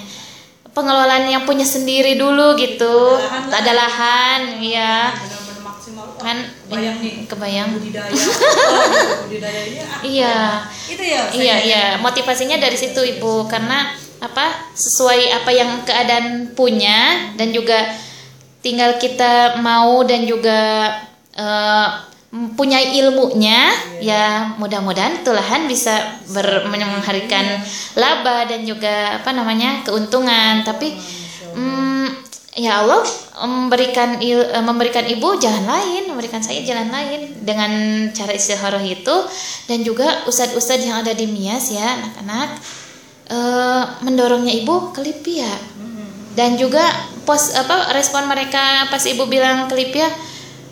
pengelolaan 0.71 1.27
yang 1.27 1.43
punya 1.43 1.67
sendiri 1.67 2.15
dulu 2.15 2.55
gitu. 2.55 3.17
Ada 3.19 3.27
lahan 3.27 3.51
lah. 3.51 3.59
ada 3.59 3.73
lahan 3.75 4.41
ya 4.61 4.93
kan 6.21 6.37
bayang 6.69 6.97
nih. 7.01 7.25
kebayang. 7.25 7.69
Budidaya. 7.73 8.13
Budidayanya 9.25 9.81
ah, 9.89 10.01
Iya. 10.05 10.37
itu 10.85 11.03
ya 11.03 11.21
iya 11.33 11.55
iya. 11.65 11.83
motivasinya 11.97 12.61
dari 12.61 12.77
situ 12.77 13.01
ibu. 13.01 13.49
Karena 13.49 13.89
apa 14.21 14.69
sesuai 14.77 15.41
apa 15.41 15.49
yang 15.49 15.81
keadaan 15.81 16.53
punya 16.53 17.33
dan 17.41 17.49
juga 17.49 17.89
tinggal 18.61 19.01
kita 19.01 19.57
mau 19.65 20.05
dan 20.05 20.29
juga 20.29 20.93
eh, 21.33 21.87
punya 22.31 22.79
ilmunya 22.79 23.75
ya 23.99 24.55
mudah-mudahan 24.55 25.19
itu 25.19 25.31
lahan 25.35 25.67
bisa 25.67 26.23
ber, 26.31 26.63
menghadirkan 26.63 27.59
laba 27.99 28.47
dan 28.47 28.63
juga 28.63 29.19
apa 29.19 29.35
namanya 29.35 29.83
keuntungan. 29.83 30.63
Tapi 30.63 30.95
mm, 31.51 32.07
ya 32.55 32.87
Allah 32.87 33.03
memberikan 33.43 34.15
il- 34.23 34.47
eh, 34.47 34.63
memberikan 34.63 35.03
ibu 35.11 35.35
jalan 35.43 35.67
lain 35.67 36.07
memberikan 36.07 36.39
saya 36.39 36.63
jalan 36.63 36.87
lain 36.87 37.43
dengan 37.43 37.71
cara 38.15 38.31
istikharah 38.31 38.83
itu. 38.87 39.15
Dan 39.67 39.83
juga 39.83 40.23
ustadz-ustadz 40.23 40.87
yang 40.87 41.03
ada 41.03 41.11
di 41.11 41.27
Mias 41.27 41.67
ya 41.67 41.99
anak-anak 41.99 42.49
eh, 43.27 43.83
mendorongnya 44.07 44.55
ibu 44.55 44.95
ke 44.95 45.03
Lipia. 45.03 45.51
Dan 46.31 46.55
juga 46.55 46.87
pos 47.27 47.51
apa 47.59 47.91
respon 47.91 48.23
mereka 48.23 48.87
pas 48.87 49.03
ibu 49.03 49.27
bilang 49.27 49.67
ke 49.67 49.75
Lipia 49.75 50.07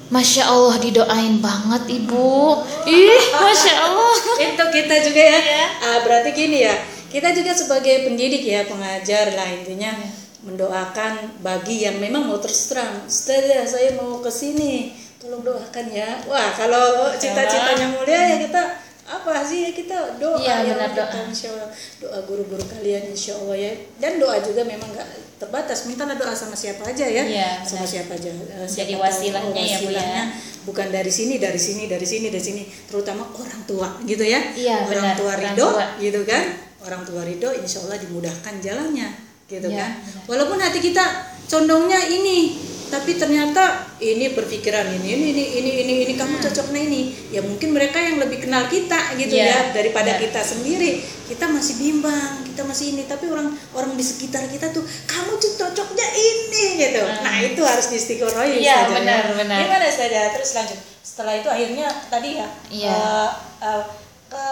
Masya 0.10 0.44
Allah 0.50 0.82
didoain 0.82 1.38
banget 1.38 2.01
ibu. 2.01 2.58
Ih 2.89 3.24
Masya 3.30 3.74
Allah. 3.78 4.18
Itu 4.50 4.63
kita 4.74 4.96
juga 5.06 5.22
ya. 5.22 5.39
Iya. 5.39 5.66
Ah, 5.86 5.98
berarti 6.01 6.30
gini 6.34 6.66
ya. 6.66 6.74
Kita 7.10 7.30
juga 7.34 7.54
sebagai 7.54 8.10
pendidik 8.10 8.42
ya 8.46 8.66
pengajar 8.66 9.34
lah 9.38 9.50
intinya 9.50 9.94
Iya. 9.94 10.10
mendoakan 10.39 11.44
bagi 11.44 11.84
yang 11.84 12.00
memang 12.00 12.24
mau 12.24 12.39
terus 12.39 12.72
terang 12.72 13.06
ya 13.28 13.62
saya 13.68 13.94
mau 14.01 14.18
ke 14.18 14.32
sini. 14.34 14.98
Tolong 15.22 15.46
doakan 15.46 15.86
ya. 15.94 16.16
Wah 16.25 16.50
kalau 16.58 17.13
cita-citanya 17.13 17.94
mulia 17.94 18.22
ya 18.34 18.38
kita 18.50 18.62
apa 19.10 19.42
sih? 19.42 19.66
Ya 19.66 19.72
kita 19.72 19.98
doa 20.16 20.38
Iya, 20.38 20.56
ya 20.63 20.74
benar, 20.78 20.89
kita, 20.94 21.04
doa. 21.10 21.22
insya 21.25 21.48
Allah 21.50 21.70
doa 21.98 22.20
guru-guru 22.24 22.62
kalian 22.63 23.10
insya 23.10 23.34
Allah 23.36 23.58
ya. 23.58 23.72
Dan 23.98 24.22
doa 24.22 24.38
juga 24.38 24.62
memang 24.62 24.86
nggak 24.88 25.10
terbatas. 25.38 25.89
Mintalah 25.89 26.13
doa 26.13 26.30
sama 26.32 26.54
siapa 26.54 26.86
aja 26.86 27.04
ya. 27.04 27.24
Iya, 27.25 27.50
sama 27.62 27.84
siapa 27.84 28.13
aja 28.13 28.30
Eh, 28.30 28.63
Jadi 28.63 28.94
siapa 28.94 28.94
tahu, 28.94 29.04
wasilahnya 29.04 29.50
ya, 29.60 29.78
Bu, 29.82 29.89
ya. 29.89 29.98
wasilahnya. 29.98 30.24
Bukan 30.63 30.88
dari 30.89 31.10
sini 31.10 31.36
dari 31.38 31.58
sini 31.58 31.84
dari 31.86 32.06
sini 32.06 32.28
dari 32.30 32.44
sini. 32.44 32.62
Terutama 32.86 33.25
orang 33.25 33.62
tua 33.66 33.89
gitu 34.04 34.22
ya. 34.22 34.39
Iya, 34.54 34.86
orang 34.86 35.06
benar, 35.10 35.18
tua 35.18 35.30
orang 35.32 35.42
ridho 35.50 35.68
tua. 35.68 35.86
gitu 35.98 36.22
kan. 36.24 36.44
Orang 36.80 37.01
tua 37.04 37.22
ridho 37.24 37.50
insya 37.58 37.84
Allah 37.84 37.98
dimudahkan 37.98 38.54
jalannya 38.62 39.10
gitu 39.50 39.66
Iya, 39.66 39.82
kan. 39.82 39.92
benar. 39.98 40.24
walaupun 40.30 40.62
hati 40.62 40.78
kita 40.80 41.01
condongnya 41.50 41.98
ini 42.06 42.54
tapi 42.89 43.15
ternyata 43.15 43.86
ini 44.01 44.34
berpikiran 44.34 44.89
ini 44.98 45.08
ini 45.13 45.29
ini 45.29 45.43
ini 45.62 45.72
ini, 45.86 45.93
ini 46.10 46.13
kamu 46.17 46.41
cocoknya 46.41 46.81
ini. 46.89 47.01
Ya 47.29 47.39
mungkin 47.46 47.72
mereka 47.72 48.01
yang 48.01 48.17
lebih 48.17 48.43
kenal 48.43 48.65
kita 48.65 49.13
gitu 49.15 49.34
Iya, 49.34 49.46
ya 49.48 49.60
daripada 49.72 50.17
benar. 50.17 50.24
kita 50.25 50.41
sendiri. 50.41 50.91
Kita 51.29 51.46
masih 51.46 51.77
bimbang 51.77 52.41
kita 52.43 52.65
masih 52.65 52.98
ini. 52.98 53.05
Tapi 53.05 53.29
orang 53.29 53.53
orang 53.72 53.93
di 53.93 54.01
sekitar 54.01 54.50
kita 54.50 54.74
tuh 54.74 54.81
kamu 55.05 55.38
tuh 55.38 55.51
cocoknya 55.55 56.08
ini 56.17 56.63
gitu. 56.81 57.01
Nah 57.22 57.36
itu 57.39 57.62
harus 57.62 57.88
diistiqorohi 57.89 58.58
Hmm. 58.58 58.65
Iya, 58.65 58.77
ya. 58.81 58.89
benar, 58.91 59.24
benar. 59.38 59.58
gimana 59.63 59.88
saja 59.88 60.34
terus 60.34 60.51
lanjut. 60.58 60.79
Setelah 61.05 61.34
itu 61.38 61.50
akhirnya 61.50 61.88
tadi 62.10 62.29
ya 62.41 62.48
Iya. 62.74 62.89
eh, 62.91 63.29
eh, 63.63 63.84
ke 64.29 64.43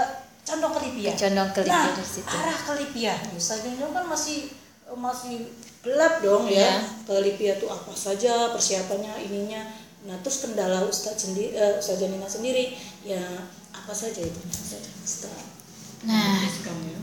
condong 0.47 0.73
ke 0.73 0.79
Lipia 0.87 1.11
Condong 1.11 1.49
ke 1.51 1.61
nah, 1.67 1.91
arah 1.91 2.57
ke 2.63 2.73
Ustazah 3.35 3.67
itu 3.67 3.83
kan 3.91 4.05
masih 4.07 4.47
masih 4.95 5.49
gelap 5.83 6.23
dong 6.23 6.47
ya. 6.47 6.79
Ke 7.03 7.19
Lipia 7.19 7.59
tuh 7.59 7.67
apa 7.67 7.91
saja 7.91 8.53
persiapannya 8.55 9.27
ininya. 9.27 9.65
Nah 10.07 10.15
terus 10.23 10.45
kendala 10.47 10.87
Ustadz 10.87 11.27
sendiri 11.27 11.57
uh, 11.57 11.75
Ustazah 11.81 12.07
Nina 12.07 12.29
sendiri 12.29 12.77
ya 13.03 13.19
apa 13.75 13.91
saja 13.91 14.23
itu? 14.23 14.39
Setelah 15.03 15.43
nah 16.05 16.45
ya 16.45 16.97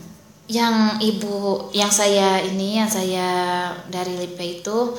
yang 0.45 1.01
ibu 1.01 1.69
yang 1.73 1.89
saya 1.89 2.39
ini 2.45 2.77
yang 2.77 2.91
saya 2.91 3.29
dari 3.89 4.13
Lipe 4.21 4.45
itu 4.45 4.93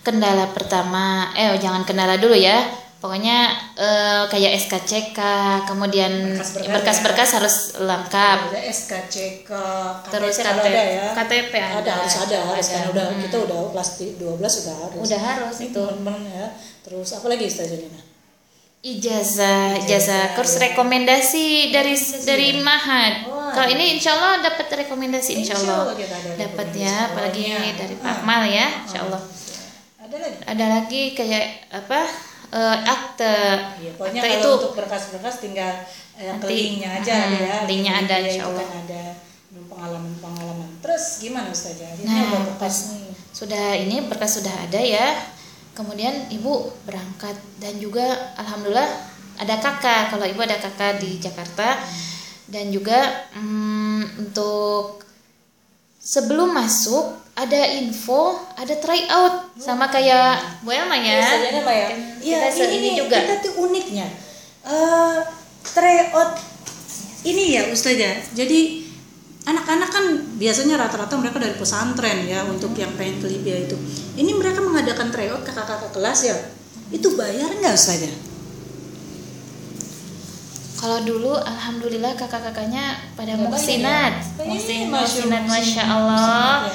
kendala 0.00 0.48
pertama 0.56 1.30
eh 1.36 1.52
jangan 1.60 1.84
kendala 1.84 2.16
dulu 2.16 2.32
ya 2.32 2.64
pokoknya 2.96 3.38
eh, 3.76 4.22
kayak 4.26 4.52
SKCK 4.58 5.18
kemudian 5.64 6.32
Berkas-berkas 6.32 6.72
berkas-berkas 6.72 7.30
harus 7.36 7.56
lengkap. 7.78 8.38
Ada 8.50 8.60
SKCK 8.66 9.50
terus 10.08 10.34
KTP 10.34 10.44
kalau 10.44 10.62
KTP, 10.62 10.72
ada 10.72 10.82
ya. 10.82 11.06
KTP 11.12 11.52
ada, 11.54 11.76
ada. 11.78 11.92
harus 11.98 12.14
ada 12.18 12.38
harus 12.46 12.66
kan. 12.66 12.82
Udah 12.90 13.04
Hmm. 13.06 13.20
kita 13.22 13.36
udah 13.42 13.58
kelas 13.70 13.90
12 14.16 14.52
sudah 14.52 14.74
harus. 14.78 15.00
Udah 15.02 15.20
harus 15.22 15.54
Ini 15.56 15.66
itu. 15.66 15.78
teman-teman 15.78 16.20
ya. 16.26 16.46
Terus 16.82 17.08
apa 17.12 17.26
lagi 17.26 17.44
Ustazah 17.44 17.76
Nina 17.76 18.00
ijazah 18.82 19.82
ijazah 19.82 20.22
kurs 20.32 20.54
rekomendasi 20.56 21.74
dari 21.74 21.94
dari 22.22 22.48
Mahat. 22.60 23.26
Wah. 23.26 23.50
kalau 23.50 23.68
ini 23.68 23.98
insya 23.98 24.14
Allah 24.14 24.38
dapat 24.42 24.86
rekomendasi 24.86 25.42
insya 25.42 25.58
Allah. 25.58 25.90
Ada 25.90 26.06
dapat 26.38 26.70
rekomendasi. 26.70 26.78
ya 26.78 26.94
apalagi 27.10 27.42
Oh, 27.46 27.58
iya. 27.58 27.72
dari 27.74 27.94
Ah. 27.94 28.00
Pak 28.00 28.12
Akmal 28.14 28.42
ya 28.46 28.66
insya 28.86 28.98
Allah. 29.02 29.22
Ada 29.98 30.16
lagi? 30.22 30.38
Ada 30.46 30.64
lagi 30.70 31.02
kayak 31.12 31.46
apa 31.74 32.00
eh, 32.50 32.76
akte 32.82 33.36
Iya, 33.78 33.90
pokoknya 33.94 34.20
akte 34.20 34.28
kalau 34.28 34.38
itu 34.38 34.48
untuk 34.58 34.72
berkas-berkas 34.74 35.36
tinggal 35.40 35.72
eh, 36.14 36.28
Nanti, 36.28 36.42
ke 36.42 36.46
linknya 36.48 36.90
aja 36.96 37.14
hmm, 37.14 37.24
ada 37.26 37.38
ya. 37.40 37.56
linknya 37.64 37.92
ada, 37.96 38.14
insya 38.18 38.32
itu 38.36 38.46
Allah. 38.46 38.60
kan 38.62 38.70
ada 38.82 39.02
pengalaman-pengalaman. 39.66 40.68
Terus 40.80 41.04
gimana 41.20 41.48
Ustazah? 41.48 41.86
Akhirnya 41.86 42.12
Nah, 42.12 42.24
udah 42.30 42.42
berkas 42.50 42.76
nih. 42.92 43.10
sudah 43.30 43.66
ini 43.76 43.96
berkas 44.08 44.32
sudah 44.40 44.54
ada 44.64 44.80
ya 44.80 45.12
kemudian 45.72 46.32
ibu 46.32 46.72
berangkat 46.88 47.36
dan 47.60 47.76
juga 47.76 48.32
alhamdulillah 48.34 48.88
ada 49.36 49.60
kakak 49.60 50.08
kalau 50.08 50.24
ibu 50.24 50.40
ada 50.40 50.56
kakak 50.56 50.96
di 50.96 51.20
Jakarta 51.20 51.76
dan 52.48 52.72
juga 52.72 52.96
mm, 53.36 54.24
untuk 54.24 55.04
sebelum 56.00 56.56
masuk 56.56 57.20
ada 57.36 57.60
info 57.76 58.40
ada 58.56 58.72
tryout 58.80 59.52
sama 59.60 59.92
kayak 59.92 60.40
Bu 60.64 60.72
Elma 60.72 60.96
ya 60.96 61.20
Mbak, 61.60 61.76
ya. 61.76 61.88
Iya, 62.24 62.38
kita 62.48 62.64
ini, 62.64 62.76
ini 62.80 62.88
juga 62.96 63.16
Kita 63.20 63.34
tuh 63.44 63.52
uniknya. 63.60 64.08
Eh 64.64 65.16
tryout 65.62 66.30
ini 67.28 67.44
ya 67.60 67.62
Ustazah. 67.68 68.24
Jadi 68.32 68.88
anak-anak 69.46 69.90
kan 69.92 70.04
biasanya 70.40 70.80
rata-rata 70.80 71.14
mereka 71.20 71.38
dari 71.38 71.54
pesantren 71.54 72.24
ya 72.24 72.42
untuk 72.48 72.72
yang 72.72 72.96
pengen 72.96 73.20
ke 73.20 73.28
Libya 73.28 73.68
itu. 73.68 73.76
Ini 74.16 74.32
mereka 74.32 74.64
mengadakan 74.64 75.12
tryout 75.12 75.44
ke 75.44 75.52
kakak-kakak 75.52 75.92
kelas 75.92 76.18
ya. 76.24 76.36
Itu 76.88 77.20
bayar 77.20 77.52
nggak 77.52 77.76
Ustazah? 77.76 78.14
Kalau 80.76 81.00
dulu 81.04 81.32
alhamdulillah 81.36 82.16
kakak-kakaknya 82.16 83.12
pada 83.16 83.32
Ya. 83.32 84.44
Muksin, 84.44 84.88
Ini, 84.92 85.48
Masya 85.48 85.84
Allah, 85.88 86.68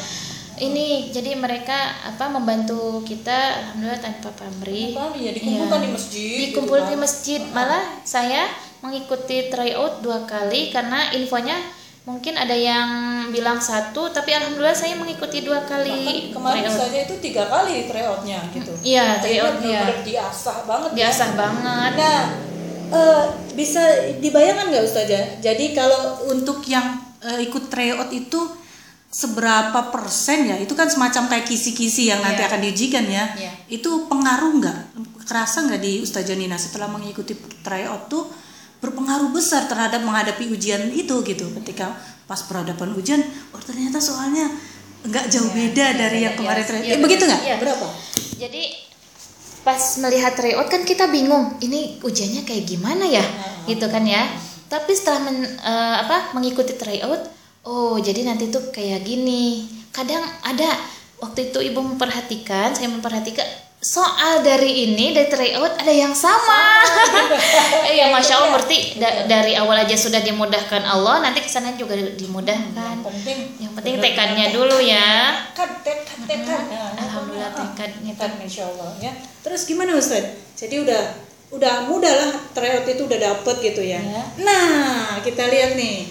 Ini 0.61 0.85
jadi 1.09 1.33
mereka 1.33 1.73
apa 2.05 2.29
membantu 2.29 3.01
kita 3.01 3.33
alhamdulillah 3.57 3.97
tanpa 3.97 4.29
pamrih. 4.31 4.93
Ya, 5.17 5.31
dikumpulkan 5.31 5.79
Iya. 5.79 5.85
di 5.85 5.89
masjid. 5.89 6.35
Dikumpul 6.47 6.79
gitu 6.79 6.87
di 6.87 6.95
masjid. 6.95 7.41
Malah 7.49 7.81
saya 8.03 8.45
mengikuti 8.79 9.49
tryout 9.49 9.99
dua 9.99 10.21
kali 10.23 10.69
karena 10.69 11.09
infonya 11.11 11.57
mungkin 12.01 12.33
ada 12.33 12.53
yang 12.53 12.89
bilang 13.29 13.57
satu 13.57 14.09
tapi 14.09 14.33
alhamdulillah 14.33 14.73
saya 14.73 14.93
mengikuti 14.95 15.41
dua 15.41 15.61
kali 15.63 16.29
Bahkan 16.29 16.33
kemarin 16.33 16.61
tryout. 16.63 16.77
saja 16.79 16.97
itu 16.99 17.15
tiga 17.19 17.43
kali 17.47 17.85
tryoutnya 17.85 18.39
gitu. 18.51 18.71
Iya, 18.81 19.17
Akhirnya 19.17 19.21
tryout, 19.23 19.53
iya. 19.55 19.81
bener-bener 19.81 19.99
diasah 20.03 20.57
banget. 20.63 20.89
ya. 20.89 20.97
Biasa 20.97 21.23
banget. 21.35 21.91
Nah, 21.95 22.21
eh, 22.91 23.23
bisa 23.51 23.81
dibayangkan 24.17 24.65
nggak 24.69 24.83
Ustazah? 24.83 25.25
Jadi 25.39 25.65
kalau 25.73 26.01
untuk 26.27 26.61
yang 26.65 26.85
eh, 27.19 27.41
ikut 27.41 27.65
tryout 27.65 28.09
itu 28.09 28.60
seberapa 29.11 29.91
persen 29.91 30.47
ya? 30.47 30.55
Itu 30.55 30.73
kan 30.73 30.87
semacam 30.87 31.27
kayak 31.27 31.45
kisi-kisi 31.45 32.07
yang 32.07 32.23
nanti 32.23 32.41
Iya. 32.41 32.47
akan 32.47 32.59
diujikan 32.63 33.05
ya. 33.05 33.23
Iya. 33.35 33.51
Itu 33.69 34.07
pengaruh 34.07 34.51
nggak? 34.57 34.77
Kerasa 35.27 35.67
nggak 35.67 35.79
di 35.79 35.99
Ustazah 35.99 36.33
Nina 36.33 36.55
setelah 36.55 36.87
mengikuti 36.87 37.35
tryout 37.61 38.07
tuh 38.07 38.31
berpengaruh 38.81 39.29
besar 39.29 39.67
terhadap 39.67 40.01
menghadapi 40.01 40.49
ujian 40.49 40.89
itu 40.89 41.21
gitu. 41.21 41.45
Ketika 41.61 41.91
pas 42.25 42.39
perhadapan 42.41 42.95
ujian, 42.95 43.21
oh 43.51 43.61
ternyata 43.61 43.99
soalnya 43.99 44.47
nggak 45.01 45.27
jauh 45.27 45.51
beda 45.51 45.93
dari 45.93 46.23
yang 46.23 46.33
kemarin 46.33 46.63
tryout. 46.63 46.85
Iya, 46.87 46.95
Eh, 46.95 46.99
begitu 46.99 47.23
nggak? 47.27 47.41
Iya. 47.43 47.55
Berapa? 47.59 47.87
Jadi 48.39 48.63
pas 49.61 49.77
melihat 49.99 50.33
tryout 50.33 50.65
kan 50.65 50.81
kita 50.81 51.05
bingung, 51.07 51.59
ini 51.59 52.01
ujiannya 52.01 52.41
kayak 52.41 52.65
gimana 52.65 53.05
ya, 53.05 53.21
gitu 53.67 53.85
kan 53.85 54.01
ya. 54.01 54.25
Tapi 54.65 54.89
setelah 54.89 55.21
men- 55.21 55.45
eh, 55.53 55.95
apa 55.99 56.33
mengikuti 56.33 56.73
tryout, 56.73 57.29
oh 57.63 57.95
jadi 57.97 58.25
nanti 58.25 58.49
tuh 58.49 58.69
kayak 58.69 59.03
gini. 59.03 59.67
Kadang 59.91 60.23
ada 60.41 60.71
waktu 61.19 61.51
itu 61.51 61.59
ibu 61.61 61.79
memperhatikan, 61.83 62.71
saya 62.71 62.87
memperhatikan 62.87 63.43
soal 63.81 64.45
dari 64.45 64.85
ini 64.85 65.09
dari 65.09 65.25
tryout 65.25 65.73
ada 65.81 65.89
yang 65.89 66.13
sama. 66.13 66.85
Iya, 67.91 68.07
masya 68.07 68.39
Allah 68.39 68.55
berarti 68.55 68.95
da- 69.01 69.27
dari 69.27 69.51
awal 69.57 69.83
aja 69.83 69.97
sudah 69.97 70.23
dimudahkan 70.23 70.79
Allah, 70.85 71.19
nanti 71.19 71.43
ke 71.43 71.49
sana 71.51 71.75
juga 71.75 71.97
dimudahkan. 71.97 73.03
Penting. 73.03 73.39
Yang 73.59 73.71
penting 73.75 73.95
tekadnya 73.99 74.47
dulu 74.55 74.79
ya. 74.79 75.35
Tekad, 75.51 75.71
tekad, 75.83 76.19
tekad. 76.23 76.63
Nah, 76.71 76.95
Alhamdulillah 76.95 77.51
ah, 77.51 77.57
tekadnya 77.67 78.13
tekad, 78.15 78.31
insya 78.39 78.63
Allah 78.71 78.95
ya. 79.03 79.11
Terus 79.43 79.67
gimana 79.67 79.91
Ustaz? 79.97 80.23
Jadi 80.55 80.87
udah 80.87 81.03
udah 81.51 81.83
mudah 81.83 82.13
lah 82.15 82.31
tryout 82.55 82.87
itu 82.87 83.03
udah 83.03 83.19
dapet 83.19 83.55
gitu 83.59 83.83
ya. 83.83 83.99
Ya. 83.99 84.23
Nah 84.39 85.19
kita 85.19 85.51
lihat 85.51 85.75
nih, 85.75 86.07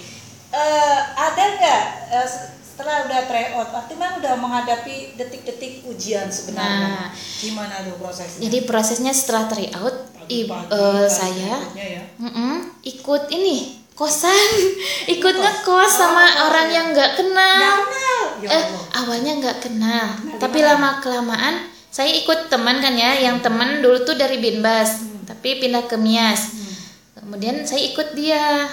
Eh, 0.50 0.98
ada 1.16 1.44
nggak 1.54 1.82
eh, 2.10 2.28
setelah 2.60 3.04
udah 3.04 3.20
tryout, 3.22 3.70
artinya 3.70 4.16
udah 4.16 4.34
menghadapi 4.34 5.14
detik-detik 5.14 5.84
ujian 5.84 6.26
sebenarnya. 6.26 7.06
Nah. 7.06 7.08
Gimana 7.36 7.82
tuh 7.82 7.94
prosesnya? 7.96 8.40
Jadi 8.42 8.58
prosesnya 8.64 9.12
setelah 9.12 9.46
tryout, 9.46 9.96
i- 10.26 10.44
Pagi-pagi, 10.44 10.74
eh, 10.74 11.04
pagi 11.04 11.06
saya 11.08 11.54
ya. 11.76 12.02
mm-mm, 12.16 12.54
ikut 12.82 13.30
ini 13.30 13.78
kosan, 13.92 14.48
ikut 15.14 15.34
ngekos 15.34 15.92
sama 15.92 16.24
orang 16.42 16.66
yang 16.68 16.86
nggak 16.90 17.14
kenal. 17.14 17.54
Nggak 17.54 17.78
kenal. 17.84 18.20
Ya 18.40 18.48
Eh, 18.50 18.64
awalnya 18.96 19.32
nggak 19.36 19.58
kenal, 19.60 20.06
Nah, 20.16 20.40
tapi 20.40 20.58
gimana? 20.58 20.74
lama 20.74 20.90
kelamaan 20.98 21.54
saya 21.86 22.08
ikut 22.08 22.48
teman 22.48 22.78
kan 22.78 22.94
ya, 22.94 23.12
yang 23.14 23.38
teman 23.38 23.78
dulu 23.78 24.00
tuh 24.00 24.14
dari 24.14 24.38
Binbas, 24.38 25.04
Hmm. 25.04 25.28
tapi 25.28 25.58
pindah 25.58 25.84
ke 25.84 25.94
Mias. 25.94 26.56
Kemudian 27.12 27.62
saya 27.62 27.82
ikut 27.84 28.14
dia. 28.14 28.64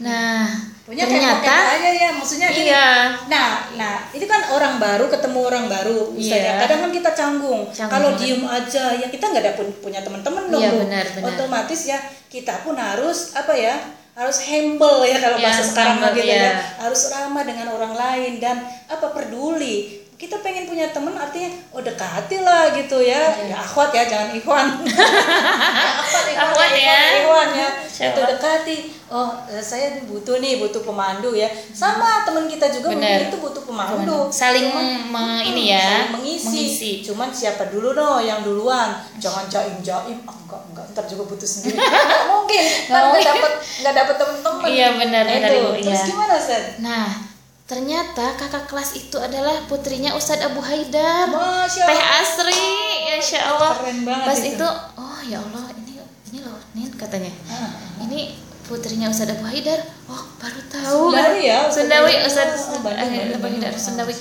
Nah, 0.00 0.48
Punya 0.80 1.04
ternyata 1.04 1.44
kayak 1.44 1.76
aja 1.76 1.90
ya, 1.92 2.08
maksudnya 2.10 2.48
gini. 2.50 2.66
iya. 2.66 3.14
Nah, 3.28 3.68
nah, 3.76 3.96
ini 4.10 4.24
kan 4.24 4.42
orang 4.48 4.80
baru 4.80 5.06
ketemu 5.06 5.38
orang 5.44 5.64
baru, 5.68 6.10
ya. 6.16 6.34
Iya. 6.34 6.52
Kadang 6.64 6.78
kan 6.82 6.90
kita 6.90 7.10
canggung. 7.12 7.60
Canggung 7.68 7.92
Kalau 7.92 8.10
diem 8.16 8.42
aja, 8.42 8.84
ya 8.92 9.06
kita 9.06 9.24
nggak 9.28 9.44
ada 9.44 9.54
pun- 9.54 9.76
punya 9.78 10.00
teman-teman 10.00 10.48
dong. 10.48 10.58
Iya, 10.58 10.70
benar, 10.74 11.04
benar. 11.14 11.26
Otomatis 11.30 11.80
ya 11.84 11.98
kita 12.26 12.64
pun 12.64 12.74
harus 12.74 13.36
apa 13.36 13.52
ya? 13.52 13.76
Harus 14.10 14.42
humble 14.42 15.06
ya 15.06 15.16
kalau 15.16 15.38
Iya, 15.38 15.44
bahasa 15.46 15.62
sekarang 15.62 15.96
humble, 16.00 16.16
gitu 16.18 16.26
iya. 16.26 16.42
ya. 16.42 16.52
Harus 16.80 17.00
ramah 17.08 17.44
dengan 17.44 17.66
orang 17.70 17.94
lain 17.94 18.32
dan 18.36 18.56
apa 18.88 19.06
peduli. 19.12 20.00
Kita 20.20 20.36
pengen 20.44 20.68
punya 20.68 20.92
teman 20.92 21.16
artinya 21.16 21.48
oh 21.72 21.80
dekati 21.80 22.44
lah 22.44 22.68
gitu 22.76 23.00
ya. 23.00 23.32
Iya. 23.40 23.50
Ya 23.50 23.56
akhwat 23.56 23.88
ya, 23.88 24.04
jangan 24.04 24.36
ikhwan. 24.36 24.66
akhwat, 26.04 26.26
Akhwat 26.36 26.72
ya. 26.76 27.24
Ikhwan 27.24 27.48
ya. 27.56 27.68
Itu 27.88 28.20
dekati. 28.28 28.76
Oh, 29.10 29.32
eh, 29.48 29.58
saya 29.58 29.98
butuh 30.04 30.38
nih, 30.38 30.60
butuh 30.60 30.84
pemandu 30.84 31.32
ya. 31.32 31.48
Sama 31.72 32.22
teman 32.22 32.46
kita 32.46 32.68
juga 32.68 32.92
mungkin 32.92 33.26
itu 33.26 33.38
butuh 33.40 33.64
pemandu. 33.64 34.28
Saling 34.30 34.70
Cuman- 34.70 35.08
me- 35.08 35.42
ini 35.42 35.72
ya, 35.74 36.04
saling 36.06 36.12
mengisi. 36.20 36.46
mengisi. 36.46 36.90
Cuman 37.02 37.32
siapa 37.32 37.72
dulu 37.72 37.96
no 37.96 38.20
yang 38.20 38.44
duluan? 38.44 39.00
Jangan 39.16 39.48
jaim 39.48 39.80
jaim. 39.82 40.20
Ah, 40.28 40.36
enggak 40.36 40.62
enggak, 40.70 40.84
ntar 40.94 41.04
juga 41.08 41.26
butuh 41.26 41.48
sendiri. 41.48 41.80
Nggak 41.80 42.24
mungkin. 42.28 42.64
Ntar 42.86 43.02
nggak 43.08 43.24
dapat 43.24 43.52
nggak 43.82 43.94
dapat 43.96 44.14
teman-teman. 44.20 44.66
Iya, 44.68 44.88
benar, 44.94 45.24
benar, 45.26 45.50
itu. 45.50 45.68
Terus 45.88 45.96
iya. 45.96 46.06
gimana 46.06 46.32
Ustaz? 46.36 46.64
Nah, 46.78 47.08
ternyata 47.70 48.34
kakak 48.34 48.66
kelas 48.66 48.98
itu 48.98 49.14
adalah 49.14 49.62
putrinya 49.70 50.18
Ustadz 50.18 50.42
Abu 50.42 50.58
Haidar. 50.58 51.30
Masya 51.30 51.86
Teh. 51.86 52.02
Asri, 52.18 52.66
Insya 53.14 53.46
Allah. 53.46 53.78
Keren 53.78 54.02
banget 54.02 54.26
Pas 54.26 54.40
itu. 54.42 54.58
itu. 54.58 54.68
oh 54.98 55.20
ya 55.22 55.38
Allah, 55.38 55.70
ini 55.78 56.02
ini 56.34 56.38
loh, 56.42 56.58
Nin 56.74 56.90
katanya. 56.98 57.30
Ah. 57.46 57.70
Ini 58.02 58.34
putrinya 58.66 59.06
Ustadz 59.06 59.38
Abu 59.38 59.46
Haidar. 59.46 59.86
Oh, 60.10 60.18
baru 60.42 60.60
tahu. 60.66 61.14
Sundawi 61.14 61.46
ya, 61.46 61.70
Sundawi 61.70 62.12
Abu 62.18 62.26
Ustadz 62.26 62.58
Haidar. 62.74 62.90
Oh, 62.90 63.06
eh, 63.06 63.38
Abu 63.38 63.46
Haidar. 63.46 63.72
Sundawi. 63.78 64.14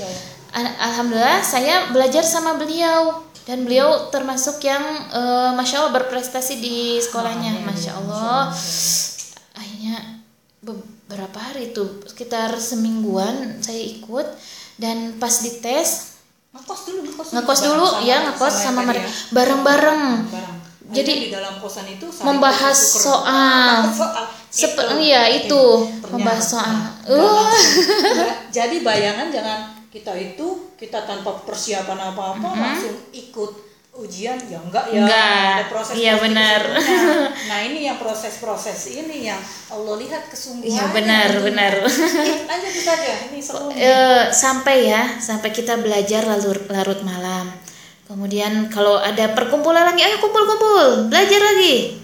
Alhamdulillah 0.77 1.41
saya 1.41 1.89
belajar 1.89 2.21
sama 2.21 2.53
beliau 2.53 3.25
dan 3.49 3.65
beliau 3.65 4.13
termasuk 4.13 4.61
yang 4.61 5.09
eh, 5.09 5.49
masya 5.57 5.89
Allah 5.89 5.97
berprestasi 5.97 6.61
di 6.61 7.01
sekolahnya, 7.01 7.65
masya 7.65 7.97
Allah. 7.97 8.53
Akhirnya 9.57 10.21
beberapa 11.09 11.41
hari 11.41 11.73
itu 11.73 12.05
sekitar 12.05 12.53
semingguan 12.61 13.57
saya 13.65 13.81
ikut 13.81 14.29
dan 14.77 15.17
pas 15.17 15.33
dites 15.41 16.21
Ngekos 16.49 16.81
dulu, 16.85 16.99
ngekos 17.01 17.27
dulu. 17.29 17.35
ngekos 17.41 17.59
dulu 17.61 17.85
Bareng 17.89 18.05
ya 18.05 18.17
ngekos 18.29 18.53
sama 18.53 18.81
tadi 18.81 18.89
mereka 18.89 19.05
ya. 19.05 19.13
bareng-bareng. 19.33 20.01
Bareng. 20.29 20.57
Jadi, 20.89 21.13
di 21.13 21.29
dalam 21.29 21.61
kosan 21.61 21.85
itu 21.85 22.09
saling 22.09 22.25
membahas 22.25 22.73
soal. 22.77 23.85
soal. 24.01 24.25
Sepe- 24.49 24.81
Itu. 24.81 24.97
iya, 24.97 25.29
itu. 25.29 25.63
Ternyata. 26.01 26.09
Membahas 26.09 26.45
soal. 26.49 26.73
Uh. 27.05 27.45
Jadi 28.57 28.81
bayangan 28.81 29.29
jangan 29.29 29.59
kita 29.93 30.09
itu 30.17 30.73
kita 30.73 31.05
tanpa 31.05 31.37
persiapan 31.45 32.09
apa-apa 32.09 32.49
langsung 32.57 32.97
ikut 33.13 33.68
ujian 33.99 34.39
ya 34.47 34.59
enggak 34.63 34.85
ya. 34.89 34.99
Enggak. 35.03 35.51
ada 35.59 35.65
proses 35.67 35.93
Iya, 35.99 36.13
benar. 36.23 36.61
nah 37.51 37.59
ini 37.59 37.79
yang 37.83 37.97
proses-proses 37.99 38.79
ini 38.89 39.27
yang 39.27 39.39
Allah 39.69 39.95
lihat 39.99 40.31
kesungguhan 40.31 40.71
Iya, 40.71 40.85
benar, 40.95 41.29
benar. 41.43 41.73
lanjut 42.47 42.73
saja 42.79 43.13
ini 43.27 43.39
seru. 43.43 43.67
Eh, 43.75 44.23
sampai 44.31 44.87
ya 44.87 45.19
sampai 45.19 45.51
kita 45.51 45.77
belajar 45.79 46.23
larut 46.23 46.63
larut 46.67 46.99
malam 47.03 47.51
kemudian 48.09 48.73
kalau 48.73 48.97
ada 48.97 49.37
perkumpulan 49.37 49.85
lagi 49.85 50.01
ayo 50.01 50.17
kumpul-kumpul 50.17 51.13
belajar 51.13 51.37
lagi 51.37 52.01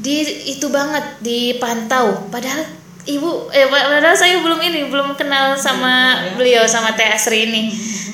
di 0.00 0.14
itu 0.48 0.66
banget 0.72 1.20
dipantau 1.20 2.24
padahal 2.32 2.64
ibu 3.02 3.50
eh 3.50 3.66
padahal 3.66 4.14
saya 4.14 4.38
belum 4.38 4.62
ini 4.62 4.86
belum 4.86 5.18
kenal 5.18 5.58
sama 5.58 6.22
beliau 6.38 6.62
sama 6.66 6.94
Teh 6.94 7.06
Asri 7.10 7.50
ini. 7.50 7.72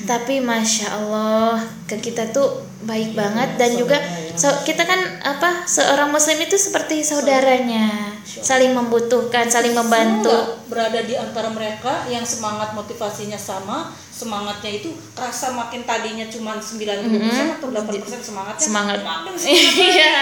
Tapi 0.09 0.41
masya 0.41 0.97
Allah 0.97 1.61
ke 1.85 2.01
kita 2.01 2.33
tuh 2.33 2.65
baik 2.79 3.13
banget 3.13 3.59
dan 3.59 3.75
juga 3.77 3.99
so- 4.33 4.63
kita 4.65 4.87
kan 4.87 4.97
apa 5.21 5.67
seorang 5.69 6.09
muslim 6.09 6.41
itu 6.41 6.57
seperti 6.57 7.05
saudaranya. 7.05 8.17
Saling 8.25 8.73
membutuhkan 8.73 9.45
saling 9.45 9.77
membantu. 9.77 10.31
Semua 10.33 10.65
berada 10.65 11.01
di 11.03 11.13
antara 11.13 11.49
mereka 11.53 12.09
yang 12.09 12.25
semangat 12.25 12.73
motivasinya 12.73 13.37
sama 13.37 13.89
semangatnya 14.09 14.83
itu 14.83 14.91
kerasa 15.15 15.55
makin 15.55 15.87
tadinya 15.87 16.27
cuma 16.27 16.59
90% 16.59 17.55
atau 17.55 17.71
8% 17.71 18.19
semangatnya 18.19 18.59
semangat. 18.59 18.99
makin 18.99 19.31
semangat 19.31 19.79
iya 19.95 20.15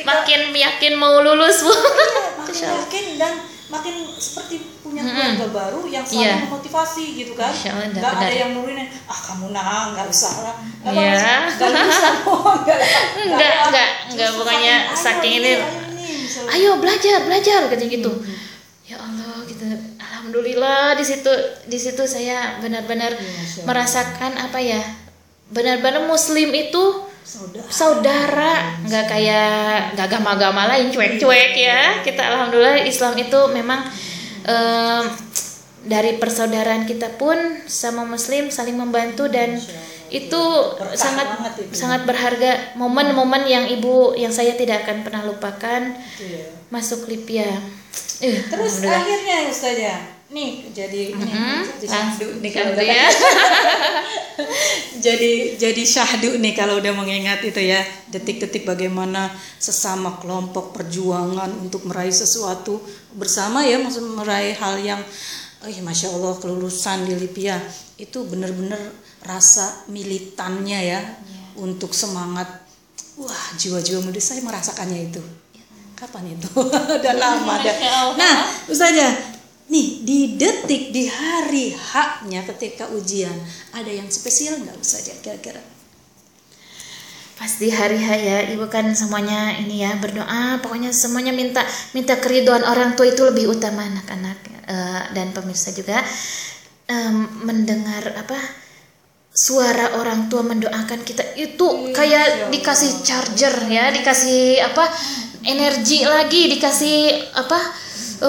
makin 0.00 0.40
yakin 0.56 0.92
mau 0.96 1.20
lulus 1.20 1.60
bu. 1.60 1.68
Iya, 1.68 1.84
makin 2.40 2.64
yakin 2.64 3.04
dan 3.20 3.32
makin 3.72 3.94
seperti 4.12 4.54
punya 4.78 5.00
keluarga 5.00 5.46
baru 5.48 5.80
yang 5.86 6.04
saling 6.04 6.22
Iya. 6.22 6.44
memotivasi 6.44 7.04
gitu 7.16 7.32
kan 7.32 7.48
Allah, 7.48 7.88
nggak 7.88 8.04
ada 8.04 8.20
benar. 8.20 8.30
yang 8.30 8.50
nurunin 8.52 8.84
ah 9.02 9.18
kamu 9.18 9.46
nah 9.48 9.90
nggak 9.90 10.06
usah 10.06 10.34
lah 10.44 10.54
Iya. 10.84 11.48
nggak 11.50 11.70
bisa 11.88 12.08
oh, 12.22 12.52
nggak 12.60 12.78
Enggak, 13.24 13.48
ada. 13.50 13.66
enggak, 13.66 13.88
enggak, 14.08 14.28
Justru 14.28 14.38
pokoknya 14.38 14.74
"Ayo 14.84 14.94
saking 14.94 15.32
ini, 15.34 15.52
ayo 15.54 15.66
ini," 15.88 16.10
ayo 16.52 16.70
belajar 16.76 17.16
belajar 17.22 17.60
katanya 17.66 17.88
gitu 17.90 18.12
ya 18.84 18.96
Allah 18.98 19.40
gitu 19.42 19.64
alhamdulillah 19.96 20.92
di 20.92 21.02
situ 21.02 21.32
di 21.64 21.78
situ 21.78 22.02
saya 22.04 22.60
benar-benar 22.60 23.10
Allah. 23.10 23.64
merasakan 23.64 24.36
apa 24.38 24.58
ya 24.58 24.84
benar-benar 25.48 26.04
muslim 26.04 26.48
itu 26.50 26.84
saudara. 27.24 27.66
Saudara 27.70 28.52
nggak 28.84 29.04
kayak 29.08 29.52
nggak 29.96 30.06
agama-agama 30.06 30.68
lain 30.70 30.90
cuek-cuek 30.92 31.52
ya. 31.56 32.02
Kita 32.02 32.22
alhamdulillah 32.22 32.84
Islam 32.84 33.14
itu 33.18 33.40
memang 33.50 33.80
em, 34.46 35.04
dari 35.82 36.18
persaudaraan 36.18 36.86
kita 36.86 37.18
pun 37.18 37.36
sama 37.66 38.06
Muslim 38.06 38.50
saling 38.54 38.78
membantu 38.78 39.26
dan 39.26 39.58
itu 40.12 40.42
Berkah 40.76 40.92
sangat 40.92 41.26
itu. 41.56 41.72
sangat 41.72 42.04
berharga. 42.04 42.76
Momen-momen 42.76 43.48
yang 43.48 43.64
ibu 43.66 44.12
yang 44.14 44.30
saya 44.30 44.52
tidak 44.54 44.84
akan 44.86 45.02
pernah 45.02 45.24
lupakan. 45.24 45.96
Gitu 46.18 46.38
ya. 46.38 46.46
masuk 46.72 47.04
Lipia. 47.08 47.48
Eh, 48.22 48.38
terus 48.48 48.80
akhirnya 48.80 49.50
Ustazah 49.50 50.21
nih 50.32 50.72
jadi 50.72 51.12
ini 51.12 51.28
Hmm, 51.28 51.62
jadi 51.76 51.86
syahdu 51.92 52.26
nih 52.40 52.50
kalau 52.50 52.72
udah 52.72 52.86
ya. 52.88 53.08
jadi 55.06 55.32
jadi 55.60 55.82
syahdu 55.84 56.40
nih 56.40 56.52
kalau 56.56 56.80
udah 56.80 56.92
mengingat 56.96 57.44
itu 57.44 57.60
ya 57.60 57.84
detik-detik 58.08 58.64
bagaimana 58.64 59.28
sesama 59.60 60.16
kelompok 60.18 60.72
perjuangan 60.72 61.52
untuk 61.60 61.84
meraih 61.84 62.12
sesuatu 62.12 62.80
bersama 63.16 63.62
ya 63.64 63.76
maksud 63.76 64.02
meraih 64.16 64.56
hal 64.56 64.80
yang 64.80 65.00
oh 65.62 65.70
ya 65.70 65.80
masya 65.84 66.10
Allah 66.10 66.34
kelulusan 66.40 67.06
di 67.06 67.14
Libya 67.14 67.60
itu 68.00 68.24
benar-benar 68.26 68.80
rasa 69.22 69.86
militannya 69.86 70.80
ya 70.82 71.00
untuk 71.54 71.94
semangat. 71.94 72.48
Wah 73.20 73.46
jiwa-jiwa 73.60 74.02
muda 74.02 74.18
saya 74.18 74.40
merasakannya 74.42 75.12
itu. 75.12 75.22
Kapan 75.94 76.34
itu? 76.34 76.48
Udah 76.98 77.14
lama 77.14 77.54
dah. 77.62 77.76
Nah 78.18 78.34
Ustazah 78.66 79.31
nih 79.72 80.04
di 80.04 80.36
detik 80.36 80.92
di 80.92 81.08
hari 81.08 81.72
haknya 81.72 82.44
ketika 82.52 82.92
ujian 82.92 83.32
ada 83.72 83.88
yang 83.88 84.04
spesial 84.12 84.60
nggak 84.60 84.76
Ustazah 84.76 85.16
kira-kira? 85.24 85.64
Pas 87.32 87.58
di 87.58 87.72
hari 87.72 87.96
H 87.98 88.08
ya, 88.22 88.38
ibu 88.54 88.68
kan 88.68 88.92
semuanya 88.92 89.56
ini 89.56 89.82
ya 89.82 89.96
berdoa, 89.98 90.60
pokoknya 90.62 90.92
semuanya 90.92 91.32
minta 91.32 91.64
minta 91.90 92.20
keriduan 92.20 92.62
orang 92.62 92.94
tua 92.94 93.08
itu 93.08 93.24
lebih 93.24 93.50
utama 93.50 93.82
anak-anak 93.82 94.38
eh, 94.68 95.02
dan 95.16 95.32
pemirsa 95.32 95.72
juga. 95.74 96.04
Em, 96.86 97.24
mendengar 97.42 98.14
apa 98.14 98.36
suara 99.32 99.96
orang 99.96 100.28
tua 100.28 100.44
mendoakan 100.44 101.00
kita 101.02 101.24
itu 101.40 101.90
kayak 101.96 102.52
dikasih 102.52 103.00
charger 103.00 103.56
ya, 103.66 103.88
dikasih 103.90 104.60
apa 104.60 104.84
energi 105.42 106.04
lagi, 106.04 106.52
dikasih 106.52 107.32
apa 107.32 107.58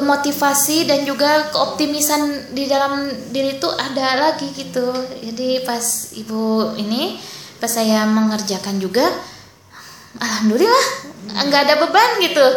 motivasi 0.01 0.89
dan 0.89 1.05
juga 1.05 1.53
keoptimisan 1.53 2.53
di 2.55 2.65
dalam 2.65 3.05
diri 3.29 3.61
itu 3.61 3.69
ada 3.69 4.17
lagi 4.29 4.49
gitu. 4.55 4.89
Jadi 5.21 5.61
pas 5.61 5.83
ibu 6.17 6.73
ini 6.79 7.21
pas 7.61 7.69
saya 7.69 8.03
mengerjakan 8.09 8.81
juga 8.81 9.05
alhamdulillah 10.19 10.85
nggak 11.47 11.61
ada 11.63 11.75
beban 11.79 12.09
gitu 12.21 12.47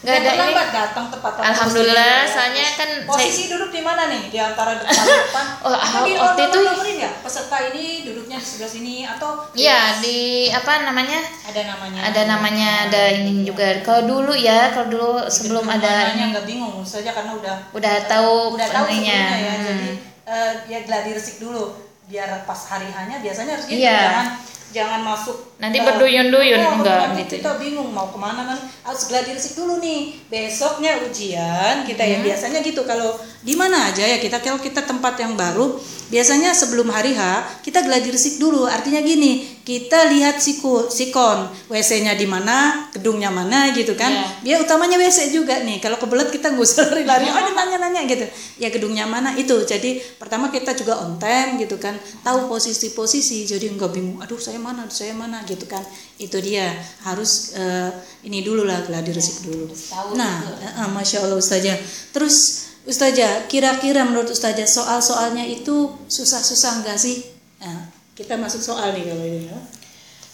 nggak 0.00 0.16
ada 0.16 0.24
ini 0.24 0.32
terlambat 0.32 0.68
datang 0.72 1.06
tepat 1.08 1.32
waktu. 1.34 1.44
alhamdulillah 1.46 2.16
soalnya 2.24 2.66
kan 2.72 2.90
saya 2.90 3.04
posisi 3.04 3.42
duduk 3.46 3.68
di 3.68 3.80
mana 3.80 4.02
nih? 4.06 4.22
Di 4.26 4.38
antara 4.38 4.72
depan 4.74 4.96
depan 4.96 5.46
Oh, 5.66 5.76
Atau 5.76 6.02
di 6.02 6.12
waktu 6.16 6.40
itu- 6.40 6.56
nomor-nomorin 6.56 6.96
ya 6.98 7.10
peserta 7.20 7.56
ini 7.66 7.84
duduknya 8.02 8.36
di 8.36 8.46
sebelah 8.46 8.70
sini 8.70 8.94
atau 9.04 9.30
ya 9.52 10.00
di 10.00 10.18
apa 10.48 10.72
namanya? 10.82 11.20
Ada 11.44 11.60
namanya. 11.68 12.00
Ada 12.02 12.20
namanya 12.26 12.70
ada 12.88 13.02
ini 13.12 13.44
juga. 13.44 13.68
Kalau 13.80 14.02
dulu 14.06 14.32
ya 14.32 14.72
kalau 14.72 14.88
dulu 14.88 15.10
sebelum 15.26 15.68
ada 15.68 16.08
namanya 16.08 16.26
nggak 16.32 16.46
bingung 16.46 16.80
saja 16.80 17.12
karena 17.12 17.32
udah 17.32 17.56
udah 17.70 17.94
tahu 18.06 18.56
udah 18.56 18.68
tahu 18.72 18.86
ya. 18.96 19.20
Hmm. 19.28 19.62
jadi 19.62 19.90
eh, 20.24 20.52
ya 20.66 20.78
gladi 20.82 21.10
resik 21.12 21.38
dulu. 21.38 21.76
Biar 22.04 22.26
pas 22.42 22.58
hari 22.66 22.88
hanya 22.88 23.20
biasanya 23.20 23.54
harus 23.54 23.68
gitu 23.68 23.78
Iya. 23.78 24.00
jangan 24.02 24.26
jangan 24.70 25.02
masuk 25.02 25.50
Nanti 25.60 25.76
berduyun-duyun, 25.76 26.56
oh, 26.56 26.72
enggak 26.80 27.12
nanti 27.12 27.22
gitu. 27.28 27.44
kita 27.44 27.60
bingung 27.60 27.92
mau 27.92 28.08
ke 28.08 28.16
mana 28.16 28.48
kan 28.48 28.58
harus 28.80 29.02
gladi 29.06 29.36
resik 29.36 29.52
dulu 29.54 29.76
nih 29.76 30.16
besoknya 30.26 31.04
ujian 31.04 31.84
kita 31.84 32.00
Hmm. 32.00 32.12
yang 32.16 32.22
biasanya 32.24 32.58
gitu 32.64 32.82
kalau 32.82 33.12
di 33.40 33.54
mana 33.54 33.92
aja 33.92 34.00
ya 34.00 34.16
kita 34.16 34.40
kalau 34.40 34.56
kita 34.56 34.80
tempat 34.80 35.20
yang 35.20 35.36
baru 35.36 35.76
biasanya 36.08 36.50
sebelum 36.50 36.88
hari 36.88 37.12
H 37.12 37.20
kita 37.60 37.84
gladi 37.84 38.08
resik 38.08 38.40
dulu 38.40 38.64
artinya 38.64 38.98
gini 38.98 39.59
kita 39.60 40.08
lihat 40.08 40.40
siku 40.40 40.88
sikon 40.88 41.52
WC-nya 41.68 42.16
di 42.16 42.24
mana 42.24 42.88
gedungnya 42.96 43.28
mana 43.28 43.70
gitu 43.76 43.92
kan. 43.92 44.08
Iya. 44.10 44.26
dia 44.40 44.56
utamanya 44.64 44.96
WC 44.96 45.30
juga 45.30 45.60
nih. 45.60 45.78
Kalau 45.78 46.00
kebelet 46.00 46.32
kita 46.32 46.50
nggak 46.50 46.64
usah 46.64 46.88
lari-lari 46.88 47.28
oh 47.28 47.40
dia 47.40 47.52
nanya-nanya 47.52 48.02
gitu. 48.08 48.26
Ya 48.56 48.72
gedungnya 48.72 49.04
mana? 49.04 49.36
Itu. 49.36 49.60
Jadi 49.62 50.00
pertama 50.16 50.48
kita 50.48 50.72
juga 50.72 51.04
on 51.04 51.20
time 51.20 51.60
gitu 51.60 51.76
kan. 51.76 51.94
Tahu 52.24 52.48
posisi-posisi. 52.48 53.44
Jadi 53.44 53.68
nggak 53.76 53.90
bingung 53.92 54.18
aduh 54.24 54.40
saya 54.40 54.56
mana? 54.56 54.88
Saya 54.88 55.12
mana? 55.12 55.44
gitu 55.44 55.68
kan. 55.68 55.84
Itu 56.16 56.40
dia. 56.40 56.72
Harus 57.04 57.52
eh, 57.52 57.90
ini 58.24 58.40
dulu 58.40 58.64
lah 58.64 58.80
gladi 58.88 59.12
resik 59.12 59.44
dulu. 59.44 59.68
tahu 59.68 60.16
nah 60.16 60.40
eh, 60.56 60.88
masya 60.88 61.20
Allah 61.28 61.36
ustazah. 61.36 61.76
Terus 62.16 62.68
ustazah 62.88 63.44
kira-kira 63.44 64.08
menurut 64.08 64.32
ustazah 64.32 64.64
soal-soalnya 64.64 65.44
itu 65.44 65.92
susah-susah 66.08 66.80
nggak 66.80 66.96
sih? 66.96 67.20
Nah, 67.60 67.89
kita 68.20 68.36
masuk 68.36 68.60
soal 68.60 68.92
nih 68.92 69.04
kalau 69.06 69.24
ini 69.24 69.48
ya 69.48 69.58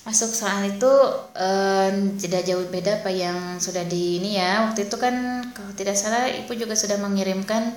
masuk 0.03 0.31
soal 0.31 0.63
itu 0.63 0.93
eh, 1.35 1.91
tidak 2.17 2.43
jauh 2.43 2.67
beda 2.67 3.01
apa 3.01 3.11
yang 3.11 3.39
sudah 3.57 3.83
di 3.85 4.19
ini 4.19 4.35
ya 4.35 4.63
waktu 4.65 4.87
itu 4.87 4.97
kan 4.97 5.15
kalau 5.51 5.71
tidak 5.73 5.95
salah 5.95 6.27
ibu 6.27 6.51
juga 6.53 6.75
sudah 6.75 6.95
mengirimkan 6.97 7.75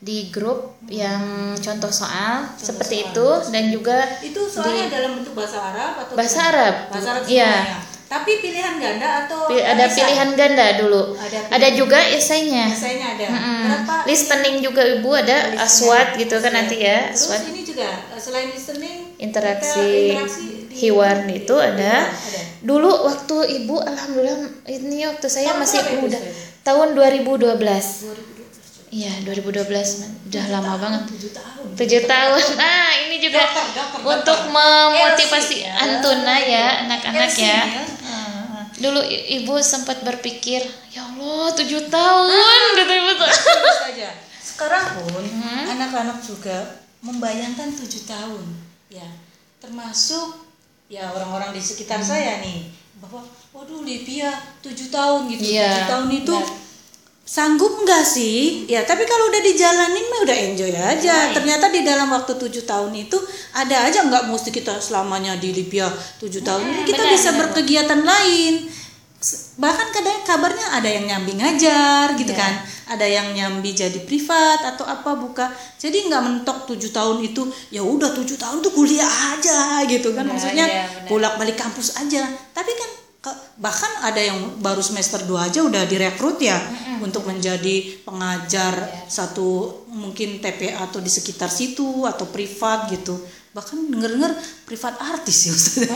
di 0.00 0.30
grup 0.30 0.80
yang 0.88 1.20
contoh 1.54 1.92
soal 1.92 2.46
seperti 2.56 3.04
itu 3.04 3.28
dan 3.48 3.68
juga 3.68 4.00
itu 4.18 4.40
soalnya 4.42 4.88
dalam 4.88 5.20
bentuk 5.20 5.36
bahasa 5.36 5.60
Arab 5.60 5.92
atau 6.00 6.14
Bahasa? 6.16 6.40
Arab. 6.48 6.74
bahasa 6.88 7.08
Arab 7.12 7.22
Iya. 7.28 7.52
tapi 8.08 8.40
pilihan 8.40 8.74
ganda 8.74 9.08
atau 9.22 9.52
ada 9.52 9.84
lisan? 9.84 9.94
pilihan 9.94 10.30
ganda 10.34 10.66
dulu 10.74 11.02
Ada 11.14 11.38
ada 11.52 11.68
juga 11.70 12.00
esainya 12.02 12.66
Biasanya 12.66 13.06
ada 13.14 13.26
Mm-mm. 13.28 13.60
berapa 13.62 13.94
listening 14.08 14.56
juga 14.58 14.82
ibu 14.88 15.10
ada 15.12 15.36
listening? 15.52 15.62
aswat 15.62 16.08
gitu 16.16 16.34
kan 16.40 16.50
nanti 16.50 16.76
ya 16.80 17.12
terus 17.12 17.30
aswat 17.30 17.42
ini 17.46 17.60
juga 17.62 17.88
eh, 18.10 18.18
selain 18.18 18.48
listening 18.50 19.09
interaksi 19.20 19.86
interaksi 20.10 20.44
di- 20.66 20.76
hiwar 20.80 21.24
itu 21.26 21.54
ada. 21.54 22.08
Ada. 22.08 22.40
dulu 22.60 22.88
waktu 23.04 23.36
ibu 23.58 23.76
alhamdulillah 23.78 24.40
ini 24.66 25.04
waktu 25.06 25.26
saya 25.26 25.52
Tahun 25.52 25.60
masih 25.60 25.80
itu, 25.82 25.94
muda. 25.98 26.16
Saya? 26.16 26.32
tahun 26.62 26.88
2012 26.92 27.56
2012 27.56 28.90
iya 28.90 29.12
2012 29.22 29.70
man. 29.96 30.10
udah 30.26 30.44
lama 30.50 30.72
banget. 30.76 31.02
tujuh 31.08 31.30
tahun. 31.32 31.66
Tujuh 31.72 32.02
tahun. 32.04 32.40
Nah 32.54 32.88
ini 33.04 33.16
juga 33.18 33.40
Dokter, 33.40 33.66
dokter, 33.72 34.00
untuk 34.10 34.38
memotivasi 34.50 35.56
LC, 35.62 35.78
antuna 35.78 36.34
ya 36.38 36.66
anak-anak 36.84 37.30
ya. 37.32 37.46
Ya. 37.46 37.82
Ah. 38.02 38.64
dulu 38.74 39.00
ibu 39.06 39.54
sempat 39.60 40.00
berpikir 40.00 40.60
ya 40.88 41.04
Allah 41.04 41.52
tujuh 41.54 41.86
tahun. 41.86 42.28
Gitu 42.74 42.92
ibu 42.94 43.12
tuh 43.14 43.30
sekarang 44.42 44.84
pun 45.00 45.24
Hmm. 45.24 45.64
anak-anak 45.70 46.20
juga 46.20 46.56
membayangkan 47.00 47.72
tujuh 47.72 48.04
tahun 48.04 48.44
ya 48.90 49.06
termasuk 49.58 50.34
ya 50.86 51.06
orang-orang 51.08 51.50
di 51.50 51.60
Hmm. 51.60 51.68
sekitar 51.70 52.00
saya 52.00 52.42
nih 52.42 52.66
bahwa 52.98 53.22
waduh 53.50 53.80
Livia 53.80 54.28
tujuh 54.60 54.90
tahun 54.90 55.30
gitu 55.30 55.42
Iya, 55.48 55.70
tujuh 55.70 55.86
tahun 55.88 56.08
itu 56.12 56.34
benar. 56.34 56.58
sanggup 57.22 57.72
nggak 57.78 58.02
sih 58.02 58.66
ya 58.66 58.82
tapi 58.82 59.06
kalau 59.06 59.30
udah 59.30 59.38
dijalanin 59.40 60.02
mah 60.04 60.20
udah 60.20 60.36
enjoy 60.42 60.72
aja 60.72 61.30
Right. 61.30 61.32
ternyata 61.32 61.70
di 61.70 61.80
dalam 61.80 62.10
waktu 62.10 62.34
tujuh 62.34 62.64
tahun 62.64 62.90
itu 62.92 63.14
ada 63.52 63.86
aja 63.86 64.02
nggak 64.02 64.26
mesti 64.26 64.50
kita 64.50 64.76
selamanya 64.78 65.38
di 65.38 65.54
Libya 65.54 65.86
tujuh 66.18 66.42
tahun 66.42 66.62
ini 66.64 66.82
kita 66.84 66.98
benar, 67.00 67.14
bisa 67.14 67.28
benar, 67.30 67.40
berkegiatan 67.46 68.00
lain 68.02 68.52
bahkan 69.56 69.92
kadang 69.92 70.24
kabarnya 70.24 70.80
ada 70.80 70.88
yang 70.88 71.04
nyambi 71.04 71.36
ngajar 71.36 72.16
gitu 72.16 72.32
Iya. 72.32 72.40
kan 72.40 72.52
ada 72.88 73.04
yang 73.04 73.36
nyambi 73.36 73.70
jadi 73.70 74.00
privat 74.00 74.64
atau 74.64 74.82
apa 74.82 75.12
buka 75.12 75.46
jadi 75.76 76.08
nggak 76.08 76.22
mentok 76.24 76.64
tujuh 76.66 76.88
tahun 76.88 77.20
itu 77.22 77.44
ya 77.68 77.84
udah 77.84 78.16
tujuh 78.16 78.34
tahun 78.34 78.64
tuh 78.64 78.72
kuliah 78.72 79.36
aja 79.36 79.84
gitu 79.84 80.16
kan 80.16 80.24
Iya, 80.24 80.30
maksudnya 80.32 80.64
iya, 80.66 80.84
benar. 80.88 81.08
bolak 81.12 81.34
balik 81.36 81.56
kampus 81.56 82.00
aja 82.00 82.24
tapi 82.56 82.72
kan 82.72 82.90
bahkan 83.60 83.92
ada 84.00 84.16
yang 84.16 84.56
baru 84.56 84.80
semester 84.80 85.20
2 85.20 85.36
aja 85.52 85.60
udah 85.60 85.84
direkrut 85.84 86.40
ya 86.40 86.56
untuk 86.98 87.28
menjadi 87.28 88.00
pengajar 88.00 88.72
Iya. 88.72 89.04
satu 89.04 89.48
mungkin 89.92 90.40
TPA 90.40 90.88
atau 90.88 90.96
di 90.98 91.12
sekitar 91.12 91.52
situ 91.52 92.08
atau 92.08 92.24
privat 92.24 92.88
gitu 92.88 93.20
bahkan 93.50 93.82
denger 93.90 94.14
dengar 94.14 94.30
privat 94.62 94.94
artis 95.02 95.50
ya 95.50 95.52
Ustaz. 95.52 95.90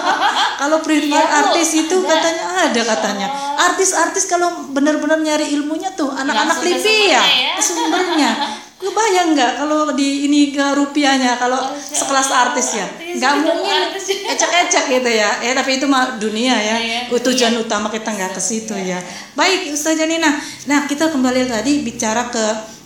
kalau 0.62 0.78
privat 0.78 1.26
Iya, 1.26 1.40
artis 1.42 1.68
itu 1.74 1.96
ada. 1.98 2.06
katanya 2.14 2.44
ada 2.70 2.80
katanya. 2.86 3.26
Artis-artis 3.58 4.30
kalau 4.30 4.70
benar-benar 4.70 5.18
nyari 5.18 5.58
ilmunya 5.58 5.90
tuh 5.98 6.14
anak-anak 6.14 6.62
ke 6.62 6.70
Livia 6.70 6.78
sumbernya 6.78 7.18
ya. 7.18 7.52
ke 7.58 7.62
sumbernya. 7.62 8.30
Kebayang 8.74 9.28
nggak 9.34 9.52
kalau 9.58 9.80
di 9.96 10.28
ini 10.28 10.54
ke 10.54 10.62
rupiahnya 10.76 11.34
kalau 11.34 11.58
sekelas 11.74 12.28
artis 12.30 12.78
ya? 12.78 12.86
Nggak 12.86 13.32
mungkin 13.42 13.80
ya. 13.90 14.30
ecek-ecek 14.38 14.84
gitu 14.94 15.10
ya. 15.10 15.30
Ya 15.42 15.52
tapi 15.58 15.82
itu 15.82 15.90
mah 15.90 16.14
dunia 16.22 16.54
ya. 16.54 16.76
Iya, 16.78 17.00
tujuan 17.10 17.58
utama 17.58 17.90
kita 17.90 18.14
nggak 18.14 18.38
ke 18.38 18.42
situ 18.44 18.74
ya. 18.78 19.02
Baik 19.34 19.74
Ustazah 19.74 20.06
Nina 20.06 20.30
nah 20.70 20.86
kita 20.86 21.10
kembali 21.10 21.50
tadi 21.50 21.82
bicara 21.82 22.30
ke 22.30 22.44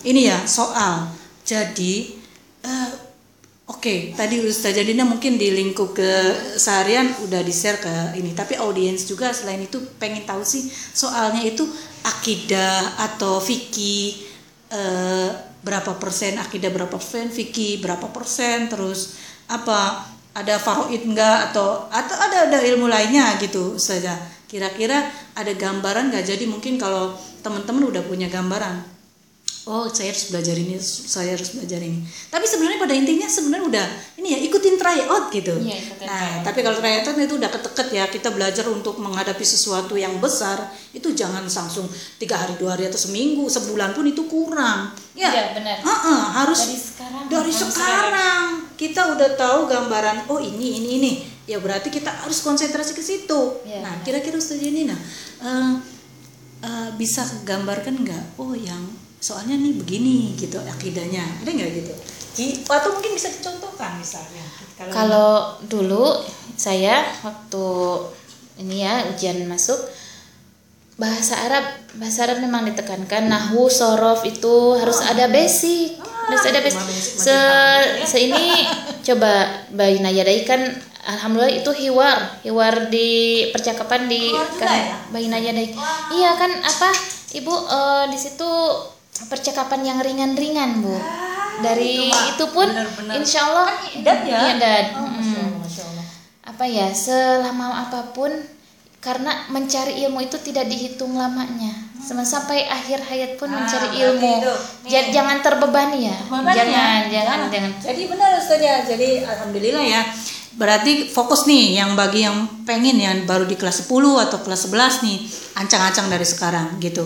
ini 0.09 0.33
ya 0.33 0.41
soal. 0.49 1.13
Jadi 1.45 2.15
eh, 2.65 2.89
Oke, 3.79 4.11
tadi 4.11 4.43
Ustazah 4.43 4.83
Dina 4.83 5.07
mungkin 5.07 5.39
di 5.39 5.55
lingkup 5.55 5.95
keseharian 5.95 7.15
udah 7.23 7.39
di-share 7.39 7.79
ke 7.79 8.19
ini, 8.19 8.35
tapi 8.35 8.59
audiens 8.59 9.07
juga 9.07 9.31
selain 9.31 9.63
itu 9.63 9.79
pengen 9.95 10.27
tahu 10.27 10.43
sih 10.43 10.67
soalnya 10.67 11.47
itu 11.47 11.63
akidah 12.03 12.99
atau 12.99 13.39
fikih 13.39 14.19
eh, 14.67 15.31
berapa 15.63 15.95
persen 15.95 16.35
akidah 16.43 16.75
berapa 16.75 16.91
persen 16.91 17.31
fikih 17.31 17.79
berapa 17.79 18.03
persen 18.11 18.67
terus 18.67 19.15
apa 19.47 20.11
ada 20.35 20.59
faroid 20.59 21.07
enggak 21.07 21.55
atau 21.55 21.87
atau 21.87 22.15
ada 22.19 22.51
ada 22.51 22.59
ilmu 22.59 22.91
lainnya 22.91 23.39
gitu 23.39 23.79
saja 23.79 24.19
kira-kira 24.51 25.07
ada 25.39 25.55
gambaran 25.55 26.11
nggak? 26.11 26.27
Jadi 26.27 26.51
mungkin 26.51 26.75
kalau 26.75 27.15
teman-teman 27.39 27.87
udah 27.95 28.03
punya 28.03 28.27
gambaran 28.27 28.98
oh 29.67 29.91
saya 29.91 30.15
harus 30.15 30.31
belajar 30.31 30.55
ini 30.55 30.79
saya 30.79 31.35
harus 31.35 31.51
belajar 31.51 31.83
ini. 31.83 31.99
Tapi 32.31 32.45
sebenarnya 32.47 32.79
pada 32.79 32.95
intinya 32.95 33.27
sebenarnya 33.27 33.65
udah 33.67 33.87
ini 34.21 34.27
ya 34.31 34.39
ikutin 34.47 34.75
tryout 34.79 35.25
gitu. 35.35 35.53
Iya, 35.59 35.77
ikutin 35.83 36.07
nah 36.07 36.29
tapi 36.45 36.59
kalau 36.63 36.77
tryout 36.79 37.05
itu 37.19 37.35
udah 37.35 37.51
keteket 37.51 37.87
ya 37.91 38.05
kita 38.07 38.29
belajar 38.31 38.65
untuk 38.71 38.95
menghadapi 39.01 39.43
sesuatu 39.43 39.99
yang 39.99 40.15
besar 40.23 40.71
itu 40.95 41.11
jangan 41.11 41.43
langsung 41.43 41.91
tiga 42.15 42.39
hari 42.39 42.55
dua 42.55 42.79
hari 42.79 42.87
atau 42.87 43.01
seminggu 43.01 43.45
sebulan 43.51 43.91
pun 43.91 44.07
itu 44.07 44.23
kurang. 44.31 44.95
Ya. 45.17 45.27
Iya, 45.27 45.43
benar. 45.59 45.77
Heeh, 45.83 46.21
harus 46.39 46.59
Dari 46.63 46.79
sekarang, 46.79 47.23
dari 47.27 47.51
sekarang. 47.51 48.45
Kita 48.79 49.01
udah 49.11 49.29
tahu 49.35 49.59
gambaran 49.67 50.31
oh 50.31 50.39
ini 50.39 50.79
ini 50.79 50.89
ini. 51.03 51.11
Ya 51.49 51.57
berarti 51.57 51.89
kita 51.89 52.13
harus 52.13 52.39
konsentrasi 52.45 52.93
ke 52.93 53.03
situ. 53.03 53.41
Iya, 53.65 53.81
nah 53.81 53.93
kira-kira 54.05 54.37
Ustaz 54.37 54.61
Nina 54.61 54.95
eh, 55.43 55.73
eh, 56.63 56.89
bisa 56.95 57.25
gambarkan 57.43 58.05
nggak? 58.05 58.39
Oh 58.39 58.53
yang 58.53 59.08
soalnya 59.19 59.59
nih 59.59 59.75
begini 59.75 60.33
gitu 60.39 60.57
akidahnya. 60.63 61.43
Ada 61.43 61.51
nggak 61.51 61.69
gitu? 61.83 61.93
Atau 62.71 62.95
mungkin 62.95 63.19
bisa 63.19 63.27
dicontohkan 63.35 63.99
misalnya. 63.99 64.43
Kalau 64.79 65.59
dulu 65.67 66.23
saya 66.55 67.03
waktu 67.19 67.67
ini 68.63 68.83
ya 68.83 69.03
ujian 69.11 69.43
masuk 69.47 69.79
bahasa 70.99 71.35
Arab 71.47 71.63
bahasa 71.95 72.27
Arab 72.27 72.43
memang 72.43 72.67
ditekankan 72.67 73.31
nahu 73.31 73.71
sorof 73.71 74.23
itu 74.27 74.79
harus 74.79 74.99
ada 75.03 75.31
basic. 75.31 75.99
Harus 75.99 76.43
ada 76.47 76.59
basic. 76.59 76.79
cuma 76.79 76.91
basic 76.91 77.15
se, 77.23 77.37
se 78.07 78.17
ini 78.19 78.67
coba 79.07 79.63
Bayi 79.71 80.03
Najadai 80.03 80.43
kan 80.47 80.61
alhamdulillah 81.07 81.55
itu 81.59 81.71
hiwar. 81.75 82.43
Hiwar 82.43 82.91
di 82.91 83.47
percakapan 83.51 84.07
di 84.11 84.31
kan 84.59 84.67
ya? 84.67 84.95
Bayi 85.11 85.27
Najadai 85.31 85.67
iya 86.15 86.35
kan 86.35 86.51
apa 86.51 86.91
ibu 87.35 87.51
eh, 87.51 88.03
di 88.11 88.17
situ 88.19 88.51
percakapan 89.25 89.81
yang 89.83 89.99
ringan-ringan 89.99 90.79
bu 90.79 90.95
dari 91.59 92.07
itu 92.07 92.15
itu 92.29 92.45
pun 92.47 92.63
benar-benar. 92.65 93.13
insya 93.13 93.39
Allah 93.43 93.67
idat 93.91 94.19
ya? 94.23 94.39
iya 94.39 94.53
dad 94.55 94.85
Oh, 94.93 95.03
Mm. 95.03 95.19
Masya 95.19 95.39
Allah, 95.41 95.59
Masya 95.59 95.83
Allah. 95.83 96.05
apa 96.45 96.65
ya 96.65 96.87
selama 96.89 97.65
apa 97.81 97.99
pun 98.09 98.31
karena 98.97 99.31
mencari 99.47 99.99
ilmu 100.01 100.19
itu 100.21 100.37
tidak 100.41 100.65
dihitung 100.65 101.13
lamanya 101.13 101.71
Sama 101.99 102.23
sampai 102.23 102.63
akhir 102.63 103.03
hayat 103.03 103.35
pun 103.35 103.47
Ah, 103.47 103.59
mencari 103.59 103.91
ilmu 103.93 104.39
itu. 104.39 104.53
Ja- 104.87 105.03
Nih. 105.03 105.11
jangan 105.11 105.37
terbebani 105.39 106.07
ya 106.07 106.15
Makanya, 106.25 106.55
jangan 106.55 106.99
jangan 107.05 107.39
jangan 107.49 107.71
Jadi 107.81 108.01
benar 108.07 108.29
Ustaz 108.35 108.55
ya. 108.57 108.75
Jadi 108.81 109.07
alhamdulillah 109.21 109.83
ya. 109.83 110.01
Berarti 110.51 110.91
fokus 111.07 111.43
nih 111.43 111.75
yang 111.75 111.93
bagi 111.93 112.23
yang 112.23 112.35
pengen 112.63 112.95
yang 112.95 113.23
baru 113.23 113.43
di 113.43 113.53
kelas 113.53 113.83
10 113.83 113.91
atau 114.17 114.39
kelas 114.39 114.63
11 114.65 114.99
nih, 115.01 115.17
ancang-ancang 115.53 116.07
dari 116.07 116.23
sekarang 116.23 116.79
gitu. 116.79 117.03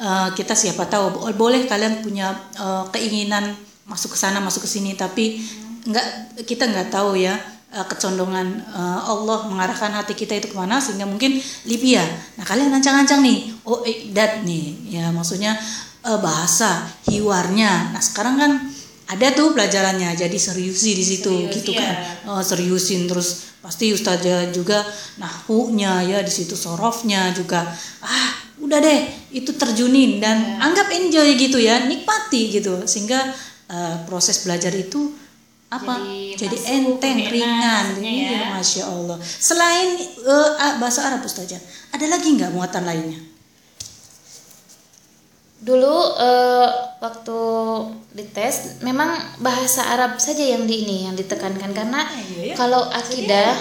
Eh, 0.00 0.28
kita 0.32 0.56
siapa 0.56 0.88
tahu 0.88 1.12
bo- 1.12 1.28
boleh 1.36 1.68
kalian 1.68 2.00
punya 2.00 2.32
eh, 2.56 2.84
keinginan 2.88 3.52
masuk 3.84 4.16
ke 4.16 4.18
sana, 4.18 4.40
masuk 4.40 4.64
ke 4.64 4.70
sini 4.70 4.96
tapi 4.96 5.36
nggak 5.84 6.40
kita 6.48 6.64
nggak 6.72 6.88
tahu 6.88 7.20
ya 7.20 7.36
eh, 7.68 7.84
kecondongan 7.84 8.64
Allah 9.04 9.44
mengarahkan 9.44 9.92
hati 9.92 10.16
kita 10.16 10.40
itu 10.40 10.48
ke 10.48 10.56
mana 10.56 10.80
sehingga 10.80 11.04
mungkin 11.04 11.36
Libya. 11.68 12.00
Nah 12.40 12.48
kalian 12.48 12.72
ancang-ancang 12.72 13.20
nih, 13.20 13.52
oh 13.68 13.84
idat 13.84 14.40
nih, 14.40 14.88
ya 14.88 15.12
maksudnya 15.12 15.52
bahasa 16.00 16.88
hiwarnya. 17.12 17.92
Nah 17.92 18.00
sekarang 18.00 18.40
kan 18.40 18.52
ada 19.04 19.26
tuh 19.36 19.52
pelajarannya, 19.52 20.16
jadi 20.16 20.32
seriusi 20.32 20.96
di 20.96 21.04
situ 21.04 21.28
Serius, 21.28 21.54
gitu 21.60 21.70
iya. 21.76 21.82
kan, 21.84 21.94
Oh, 22.24 22.40
seriusin 22.40 23.04
terus 23.04 23.52
pasti 23.60 23.92
ustazah 23.92 24.48
juga 24.48 24.80
nahunya 25.20 26.00
ya 26.08 26.18
di 26.24 26.32
situ 26.32 26.56
sorofnya 26.56 27.28
juga. 27.36 27.68
Ah 28.00 28.39
udah 28.60 28.78
deh 28.78 29.00
itu 29.32 29.50
terjunin 29.56 30.20
dan 30.20 30.36
Iya. 30.40 30.56
anggap 30.68 30.88
enjoy 30.92 31.28
gitu 31.40 31.58
ya, 31.58 31.84
nikmati 31.88 32.52
gitu. 32.52 32.84
Sehingga 32.84 33.32
eh, 33.72 33.96
proses 34.04 34.44
belajar 34.44 34.70
itu 34.76 35.16
apa? 35.70 36.02
Jadi 36.02 36.34
jadi, 36.34 36.56
masuk, 36.58 36.74
enteng 36.74 37.18
enak 37.22 37.30
ringan. 37.30 37.86
iya 38.02 38.30
ya. 38.30 38.40
masya 38.58 38.84
allah. 38.90 39.18
Selain 39.22 39.96
ah, 40.58 40.82
bahasa 40.82 41.06
Arab 41.06 41.22
ustazah 41.22 41.62
ada 41.94 42.06
lagi 42.10 42.34
nggak 42.34 42.50
muatan 42.50 42.84
lainnya? 42.84 43.20
Dulu 45.60 45.96
eh, 46.16 46.68
waktu 47.04 47.40
dites 48.16 48.80
memang 48.80 49.12
bahasa 49.44 49.92
Arab 49.92 50.16
saja 50.16 50.40
yang 50.42 50.64
di 50.64 50.88
ini 50.88 51.06
yang 51.06 51.14
ditekankan. 51.14 51.70
Karena 51.70 52.08
iya 52.34 52.52
ya. 52.52 52.54
kalau 52.58 52.88
akidah 52.90 53.54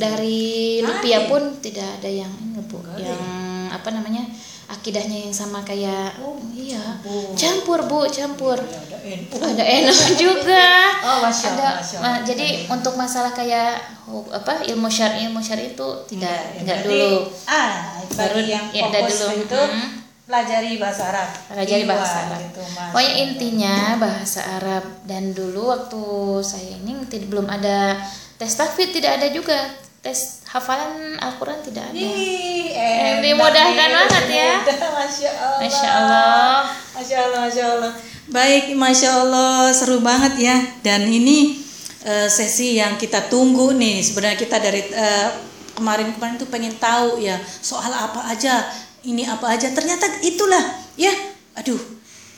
dari 0.00 0.80
Lupia 0.82 1.24
ya? 1.24 1.28
pun 1.30 1.62
tidak 1.62 2.00
ada 2.00 2.10
yang 2.10 2.32
ini 2.40 2.58
bu. 2.66 2.80
Yang 2.98 3.41
apa 3.82 3.90
namanya 3.90 4.22
akidahnya 4.64 5.26
yang 5.26 5.34
sama 5.34 5.60
kayak 5.60 6.14
Oh, 6.16 6.38
iya 6.48 6.78
campur. 6.96 7.34
campur 7.34 7.78
bu 7.84 7.98
campur 8.06 8.56
ada 8.56 8.96
NU 8.96 9.36
ada 9.36 9.64
NU 9.82 9.94
juga 10.24 10.66
Oh, 11.02 11.18
Masya 11.20 11.48
ada 11.52 11.68
Masya 11.76 11.96
ma- 11.98 12.22
jadi 12.22 12.46
untuk 12.66 12.94
masalah 12.94 13.30
kayak 13.30 13.82
apa 14.30 14.62
ilmu 14.64 14.86
syar'i 14.86 15.26
ilmu 15.26 15.38
syar'i 15.38 15.72
itu 15.72 15.88
tidak 16.06 16.30
ya, 16.54 16.62
enggak 16.62 16.78
berarti, 16.80 16.94
dulu 16.94 17.12
ah 17.44 17.70
Baru- 18.08 18.46
yang 18.46 18.64
ya, 18.70 18.86
fokus 18.86 19.18
dulu. 19.20 19.34
itu 19.42 19.60
Hmm. 19.60 19.88
pelajari 20.24 20.72
bahasa 20.76 21.02
Arab 21.06 21.28
pelajari 21.44 21.82
Iya, 21.82 21.90
bahasa 21.90 22.18
Arab. 22.22 22.38
gitu. 22.40 22.62
Pokoknya 22.62 23.12
intinya 23.20 23.76
bahasa 23.98 24.40
Arab 24.54 24.84
dan 25.02 25.22
dulu 25.30 25.68
waktu 25.68 26.02
saya 26.40 26.78
ini 26.78 26.94
tidak 27.04 27.28
belum 27.28 27.46
ada 27.46 27.98
tes 28.34 28.54
tahfidz 28.54 28.92
tidak 28.92 29.18
ada 29.18 29.28
juga 29.28 29.58
tes 29.98 30.41
hafalan 30.52 31.16
Al-Qur'an 31.16 31.64
tidak 31.64 31.88
ada. 31.88 31.96
Ih, 31.96 32.52
Eh, 32.72 33.20
dimudahkan 33.20 33.88
nih, 33.88 33.96
banget 33.96 34.24
ya. 34.32 34.50
Masya 35.00 35.30
Allah. 35.32 35.60
Masya 35.60 35.88
Allah. 35.88 36.56
Masya 36.96 37.16
Allah, 37.20 37.40
Masya 37.48 37.64
Allah. 37.78 37.92
Baik, 38.32 38.64
Masya 38.76 39.10
Allah, 39.12 39.72
seru 39.72 40.00
banget 40.00 40.34
ya. 40.40 40.56
Dan 40.84 41.08
ini 41.08 41.60
eh, 42.04 42.28
sesi 42.28 42.76
yang 42.76 42.96
kita 42.96 43.28
tunggu 43.32 43.76
nih. 43.76 44.00
Sebenarnya 44.04 44.36
kita 44.40 44.56
dari 44.60 44.84
eh, 44.88 45.28
kemarin-kemarin 45.76 46.36
tuh 46.36 46.48
pengen 46.52 46.76
tahu 46.76 47.20
ya 47.20 47.40
soal 47.60 47.92
apa 47.92 48.28
aja, 48.28 48.64
ini 49.04 49.24
apa 49.28 49.52
aja. 49.52 49.72
Ternyata 49.72 50.20
itulah 50.24 50.64
ya. 50.96 51.12
Aduh, 51.60 51.80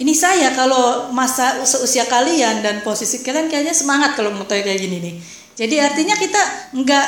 ini 0.03 0.11
saya 0.11 0.51
kalau 0.59 1.15
masa 1.15 1.63
seusia 1.63 2.11
kalian 2.11 2.67
dan 2.67 2.83
posisi 2.83 3.23
kalian 3.23 3.47
kayaknya 3.47 3.71
semangat 3.71 4.19
kalau 4.19 4.35
mau 4.35 4.43
tahu 4.43 4.59
kayak 4.59 4.83
gini 4.83 4.99
nih. 4.99 5.15
Jadi 5.55 5.79
artinya 5.79 6.19
kita 6.19 6.43
nggak 6.75 7.07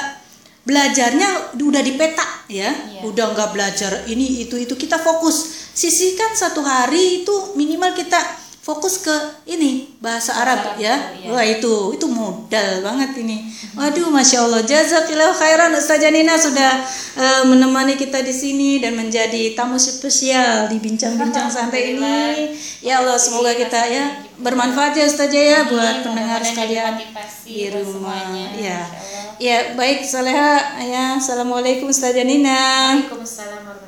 belajarnya 0.66 1.56
udah 1.56 1.82
dipetak 1.86 2.50
ya. 2.50 2.70
Iya. 2.74 3.00
udah 3.06 3.32
nggak 3.32 3.50
belajar 3.54 3.92
ini 4.10 4.44
itu 4.44 4.58
itu. 4.58 4.74
Kita 4.74 4.98
fokus. 4.98 5.70
Sisihkan 5.76 6.34
satu 6.34 6.64
hari 6.64 7.22
itu 7.22 7.54
minimal 7.54 7.94
kita 7.94 8.45
fokus 8.66 8.98
ke 9.06 9.14
ini 9.46 9.94
bahasa 10.02 10.34
Arab 10.42 10.74
Arab 10.74 10.74
ya. 10.82 11.14
iya. 11.22 11.30
wah 11.30 11.46
itu 11.46 11.94
itu 11.94 12.06
modal 12.10 12.82
banget 12.82 13.14
ini. 13.22 13.46
Waduh 13.78 14.10
masya 14.10 14.42
Allah. 14.42 14.66
Jazakillah 14.66 15.30
khairan 15.30 15.70
Ustazah 15.78 16.10
Nina 16.10 16.34
sudah 16.34 16.82
eh, 17.14 17.42
menemani 17.46 17.94
kita 17.94 18.26
di 18.26 18.34
sini 18.34 18.82
dan 18.82 18.98
menjadi 18.98 19.54
tamu 19.54 19.78
spesial 19.78 20.66
di 20.66 20.82
bincang-bincang 20.82 21.46
santai 21.46 21.94
ini. 21.94 22.58
Ya 22.82 22.98
Allah 22.98 23.14
semoga 23.14 23.54
kita 23.54 23.86
ya 23.86 24.26
bermanfaat 24.42 24.98
ya 24.98 25.06
Ustazah 25.06 25.44
ya 25.46 25.60
buat 25.70 26.02
pendengar 26.02 26.42
sekalian 26.42 26.98
di 27.46 27.70
rumah. 27.70 28.34
ya 28.34 28.50
Insya 28.50 28.74
Allah. 28.82 29.24
ya 29.38 29.58
baik 29.78 30.02
Soleha. 30.02 30.54
Ya 30.82 31.04
assalamualaikum 31.22 31.86
Ustazah 31.86 32.26
Nina 32.26 32.98
Waalaikumsalam 32.98 33.85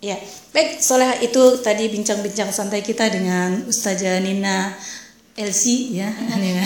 Ya, 0.00 0.16
baik 0.56 0.80
Soleha 0.80 1.12
itu 1.20 1.60
tadi 1.60 1.92
bincang-bincang 1.92 2.48
santai 2.48 2.80
kita 2.80 3.12
dengan 3.12 3.68
Ustazah 3.68 4.16
Nina 4.24 4.72
Elsi 5.36 5.92
ya, 5.92 6.08
Nina, 6.40 6.64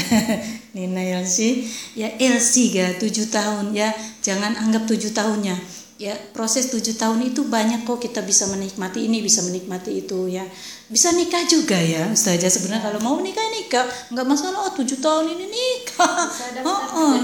Nina 0.70 1.02
Elsi, 1.02 1.66
ya 1.98 2.14
Elsi 2.14 2.70
ga 2.70 2.94
tujuh 2.94 3.26
tahun 3.34 3.74
ya, 3.74 3.90
jangan 4.22 4.54
anggap 4.54 4.86
tujuh 4.86 5.10
tahunnya, 5.10 5.58
ya 5.98 6.14
proses 6.30 6.70
tujuh 6.70 6.94
tahun 6.94 7.26
itu 7.26 7.42
banyak 7.50 7.82
kok 7.82 7.98
kita 7.98 8.22
bisa 8.22 8.46
menikmati 8.54 9.10
ini, 9.10 9.18
bisa 9.18 9.42
menikmati 9.42 10.06
itu 10.06 10.30
ya, 10.30 10.46
bisa 10.86 11.10
nikah 11.10 11.42
juga 11.50 11.74
ya 11.74 12.14
Ustazah. 12.14 12.46
Sebenarnya 12.46 12.86
kalau 12.86 13.02
mau 13.02 13.18
nikah 13.18 13.50
nikah, 13.50 13.82
nggak 14.14 14.26
masalah 14.30 14.70
oh 14.70 14.72
tujuh 14.78 15.02
tahun 15.02 15.34
ini 15.34 15.46
nikah, 15.50 16.30
Bisa 16.30 16.62
oh, 16.62 16.82
oh. 17.02 17.14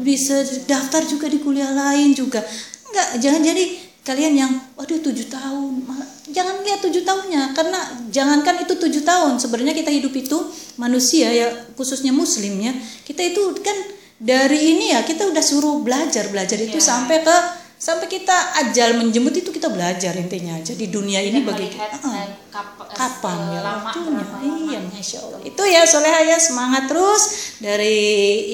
bisa 0.00 0.40
daftar 0.64 1.04
juga 1.04 1.28
di 1.28 1.44
kuliah 1.44 1.76
lain 1.76 2.16
juga, 2.16 2.40
nggak 2.88 3.20
jangan 3.20 3.44
jadi 3.44 3.85
kalian 4.06 4.34
yang 4.34 4.52
waduh 4.72 5.02
tujuh 5.02 5.26
tahun. 5.26 5.82
Malah 5.82 6.06
jangan 6.26 6.62
lihat 6.62 6.78
tujuh 6.80 7.02
tahunnya 7.02 7.50
karena 7.52 7.80
jangankan 8.08 8.56
itu 8.60 8.74
tujuh 8.76 9.02
tahun 9.02 9.36
sebenarnya 9.36 9.74
kita 9.74 9.90
hidup 9.90 10.14
itu 10.14 10.38
manusia 10.76 11.26
ya 11.28 11.46
khususnya 11.72 12.10
muslim 12.10 12.54
ya 12.56 12.70
kita 13.02 13.22
itu 13.24 13.42
kan 13.58 13.74
dari 14.16 14.74
ini 14.74 14.90
ya 14.90 15.02
kita 15.02 15.26
udah 15.26 15.40
suruh 15.40 15.80
belajar 15.80 16.26
belajar 16.28 16.56
itu 16.56 16.74
Ya. 16.74 16.84
sampai 16.84 17.20
ke 17.20 17.36
sampai 17.76 18.08
kita 18.08 18.32
ajal 18.58 18.96
menjemput 18.96 19.36
itu 19.36 19.50
kita 19.50 19.68
belajar 19.68 20.16
intinya 20.16 20.56
jadi 20.58 20.84
dunia 20.86 21.20
ini 21.20 21.44
Tidak 21.44 21.46
bagi 21.46 21.68
Ah, 21.76 21.92
eh, 22.16 22.28
kap- 22.48 22.72
eh, 22.80 22.88
kapan 22.90 23.36
ya 23.52 23.60
waktunya? 23.60 24.24
iya 24.64 24.78
masya 24.82 25.18
allah. 25.20 25.38
Itu 25.42 25.62
ya 25.62 25.84
soleha 25.84 26.20
ya 26.24 26.38
semangat 26.38 26.88
terus. 26.88 27.22
Dari 27.60 27.96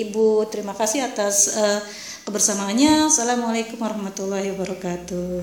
ibu 0.02 0.42
terima 0.46 0.74
kasih 0.74 1.06
atas 1.06 1.54
eh, 1.54 1.78
kebersamaannya. 2.22 3.10
Assalamualaikum 3.10 3.82
warahmatullahi 3.82 4.54
wabarakatuh 4.54 5.42